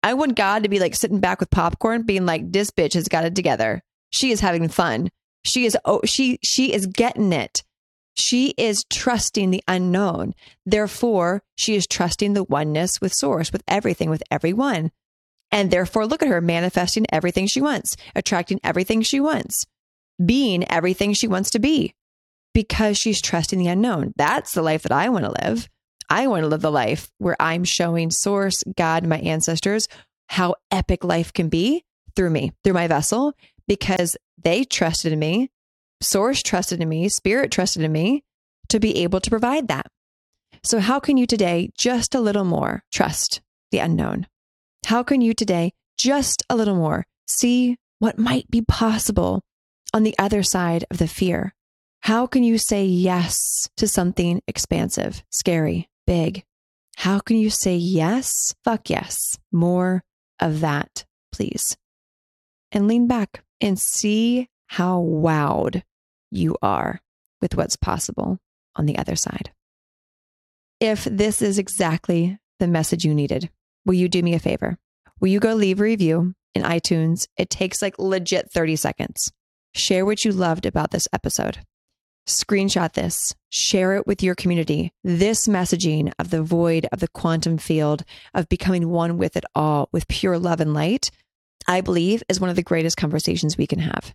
I 0.03 0.15
want 0.15 0.37
God 0.37 0.63
to 0.63 0.69
be 0.69 0.79
like 0.79 0.95
sitting 0.95 1.21
back 1.21 1.41
with 1.41 1.51
popcorn, 1.51 2.03
being 2.03 2.27
like, 2.27 2.53
this 2.53 2.71
bitch 2.71 2.95
has 2.95 3.09
got 3.09 3.25
it 3.25 3.35
together. 3.35 3.83
She 4.11 4.31
is 4.33 4.41
having 4.41 4.69
fun. 4.69 5.11
She 5.45 5.65
is, 5.65 5.77
oh, 5.85 6.01
she, 6.05 6.39
she 6.43 6.73
is 6.73 6.87
getting 6.87 7.33
it. 7.33 7.63
She 8.17 8.55
is 8.57 8.85
trusting 8.91 9.51
the 9.51 9.63
unknown. 9.69 10.35
Therefore, 10.65 11.43
she 11.55 11.77
is 11.77 11.87
trusting 11.87 12.33
the 12.33 12.45
oneness 12.45 13.01
with 13.01 13.13
source, 13.13 13.53
with 13.53 13.63
everything, 13.69 14.11
with 14.11 14.23
everyone. 14.31 14.91
And 15.53 15.71
therefore, 15.71 16.07
look 16.07 16.23
at 16.23 16.29
her 16.29 16.41
manifesting 16.41 17.07
everything 17.13 17.47
she 17.47 17.61
wants, 17.61 17.97
attracting 18.15 18.61
everything 18.65 19.03
she 19.03 19.21
wants 19.21 19.67
being 20.25 20.65
everything 20.71 21.13
she 21.13 21.29
wants 21.29 21.51
to 21.51 21.59
be 21.59 21.95
because 22.55 22.97
she's 22.97 23.21
trusting 23.21 23.59
the 23.59 23.69
unknown. 23.69 24.13
That's 24.17 24.53
the 24.53 24.63
life 24.63 24.83
that 24.83 24.93
I 24.93 25.09
want 25.09 25.25
to 25.25 25.47
live. 25.47 25.69
I 26.09 26.27
want 26.29 26.45
to 26.45 26.49
live 26.49 26.63
the 26.63 26.71
life 26.71 27.11
where 27.19 27.37
I'm 27.41 27.65
showing 27.65 28.11
source, 28.11 28.63
God, 28.77 29.07
my 29.07 29.19
ancestors, 29.19 29.89
how 30.29 30.55
epic 30.71 31.05
life 31.05 31.33
can 31.33 31.49
be 31.49 31.85
through 32.15 32.31
me, 32.31 32.53
through 32.63 32.73
my 32.73 32.87
vessel, 32.87 33.35
because 33.69 34.17
they 34.43 34.65
trusted 34.65 35.13
in 35.13 35.19
me, 35.19 35.51
source 36.01 36.43
trusted 36.43 36.81
in 36.81 36.89
me, 36.89 37.09
spirit 37.09 37.51
trusted 37.51 37.83
in 37.83 37.93
me 37.93 38.25
to 38.69 38.81
be 38.81 39.03
able 39.03 39.21
to 39.21 39.31
provide 39.31 39.69
that. 39.69 39.87
So, 40.63 40.81
how 40.81 41.01
can 41.01 41.17
you 41.17 41.27
today 41.27 41.71
just 41.79 42.15
a 42.15 42.21
little 42.21 42.45
more 42.45 42.83
trust 42.93 43.41
the 43.71 43.79
unknown? 43.79 44.27
How 44.87 45.03
can 45.03 45.21
you 45.21 45.35
today 45.35 45.73
just 45.99 46.43
a 46.51 46.57
little 46.57 46.77
more 46.77 47.07
see 47.27 47.77
what 47.99 48.19
might 48.19 48.51
be 48.51 48.63
possible 48.63 49.43
on 49.93 50.03
the 50.03 50.17
other 50.19 50.43
side 50.43 50.85
of 50.91 50.99
the 50.99 51.09
fear? 51.09 51.55
How 52.01 52.27
can 52.27 52.43
you 52.43 52.59
say 52.59 52.85
yes 52.85 53.69
to 53.77 53.89
something 53.89 54.43
expansive, 54.47 55.25
scary, 55.31 55.89
big? 56.07 56.45
How 56.97 57.19
can 57.19 57.37
you 57.37 57.51
say 57.51 57.77
yes? 57.77 58.55
Fuck 58.65 58.91
yes. 58.91 59.19
More 59.53 60.03
of 60.41 60.61
that, 60.61 61.05
please. 61.33 61.77
And 62.73 62.89
lean 62.89 63.07
back 63.07 63.43
and 63.61 63.79
see 63.79 64.49
how 64.67 65.01
wowed 65.01 65.83
you 66.31 66.57
are 66.63 67.01
with 67.41 67.57
what's 67.57 67.77
possible 67.77 68.39
on 68.75 68.87
the 68.87 68.99
other 68.99 69.17
side. 69.17 69.53
If 70.81 71.05
this 71.05 71.41
is 71.41 71.59
exactly 71.59 72.39
the 72.59 72.67
message 72.67 73.05
you 73.05 73.15
needed, 73.15 73.51
will 73.85 73.95
you 73.95 74.09
do 74.09 74.23
me 74.23 74.35
a 74.35 74.39
favor? 74.39 74.77
Will 75.21 75.29
you 75.29 75.41
go 75.41 75.55
leave 75.55 75.81
a 75.81 75.85
review 75.85 76.35
in 76.55 76.63
iTunes? 76.63 77.27
It 77.37 77.49
takes 77.49 77.81
like 77.81 77.99
legit 77.99 78.51
30 78.53 78.77
seconds. 78.77 79.33
Share 79.75 80.05
what 80.05 80.25
you 80.25 80.33
loved 80.33 80.67
about 80.67 80.91
this 80.91 81.09
episode. 81.13 81.59
Screenshot 82.29 82.93
this, 82.93 83.33
share 83.51 83.95
it 83.95 84.07
with 84.07 84.23
your 84.23 84.35
community. 84.35 84.93
This 85.05 85.47
messaging 85.47 86.13
of 86.19 86.31
the 86.31 86.43
void 86.43 86.89
of 86.91 86.99
the 86.99 87.09
quantum 87.09 87.57
field, 87.57 88.03
of 88.35 88.49
becoming 88.49 88.89
one 88.89 89.17
with 89.17 89.37
it 89.37 89.45
all, 89.55 89.89
with 89.93 90.09
pure 90.09 90.39
love 90.39 90.61
and 90.61 90.75
light, 90.75 91.11
I 91.69 91.81
believe 91.81 92.25
is 92.29 92.41
one 92.41 92.51
of 92.51 92.57
the 92.57 92.63
greatest 92.63 92.97
conversations 92.97 93.57
we 93.57 93.67
can 93.67 93.79
have 93.79 94.13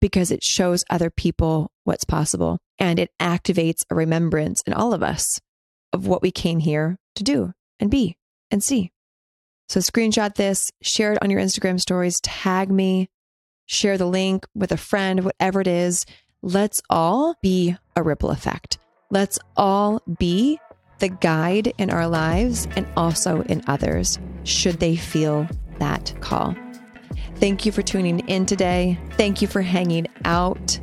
because 0.00 0.30
it 0.30 0.44
shows 0.44 0.84
other 0.90 1.10
people 1.10 1.70
what's 1.84 2.04
possible 2.04 2.58
and 2.78 2.98
it 2.98 3.10
activates 3.20 3.84
a 3.90 3.94
remembrance 3.94 4.62
in 4.66 4.72
all 4.72 4.92
of 4.92 5.02
us 5.02 5.40
of 5.92 6.06
what 6.06 6.22
we 6.22 6.30
came 6.30 6.58
here 6.58 6.98
to 7.16 7.24
do 7.24 7.52
and 7.80 7.90
be 7.90 8.16
and 8.50 8.62
see. 8.62 8.92
So 9.68 9.80
screenshot 9.80 10.34
this, 10.34 10.70
share 10.82 11.12
it 11.12 11.18
on 11.22 11.30
your 11.30 11.40
Instagram 11.40 11.80
stories, 11.80 12.20
tag 12.20 12.70
me, 12.70 13.08
share 13.66 13.98
the 13.98 14.06
link 14.06 14.46
with 14.54 14.72
a 14.72 14.76
friend, 14.76 15.24
whatever 15.24 15.60
it 15.60 15.66
is. 15.66 16.06
Let's 16.42 16.80
all 16.88 17.34
be 17.42 17.76
a 17.94 18.02
ripple 18.02 18.30
effect. 18.30 18.78
Let's 19.10 19.38
all 19.56 20.02
be 20.18 20.58
the 21.00 21.08
guide 21.08 21.72
in 21.78 21.90
our 21.90 22.08
lives 22.08 22.66
and 22.76 22.86
also 22.96 23.42
in 23.42 23.62
others, 23.66 24.18
should 24.44 24.80
they 24.80 24.96
feel 24.96 25.46
that 25.78 26.14
call. 26.20 26.56
Thank 27.36 27.66
you 27.66 27.72
for 27.72 27.82
tuning 27.82 28.20
in 28.28 28.46
today. 28.46 28.98
Thank 29.12 29.40
you 29.42 29.48
for 29.48 29.62
hanging 29.62 30.06
out. 30.24 30.78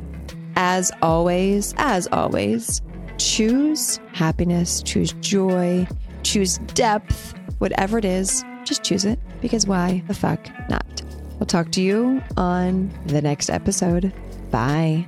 As 0.56 0.90
always, 1.02 1.74
as 1.76 2.08
always, 2.12 2.80
choose 3.18 4.00
happiness, 4.12 4.82
choose 4.82 5.12
joy, 5.20 5.86
choose 6.22 6.58
depth, 6.74 7.34
whatever 7.58 7.98
it 7.98 8.04
is, 8.04 8.44
just 8.64 8.82
choose 8.82 9.04
it 9.04 9.18
because 9.40 9.66
why 9.66 10.02
the 10.08 10.14
fuck 10.14 10.48
not? 10.68 11.02
I'll 11.40 11.46
talk 11.46 11.70
to 11.72 11.82
you 11.82 12.22
on 12.36 12.90
the 13.06 13.20
next 13.20 13.50
episode. 13.50 14.12
Bye. 14.50 15.06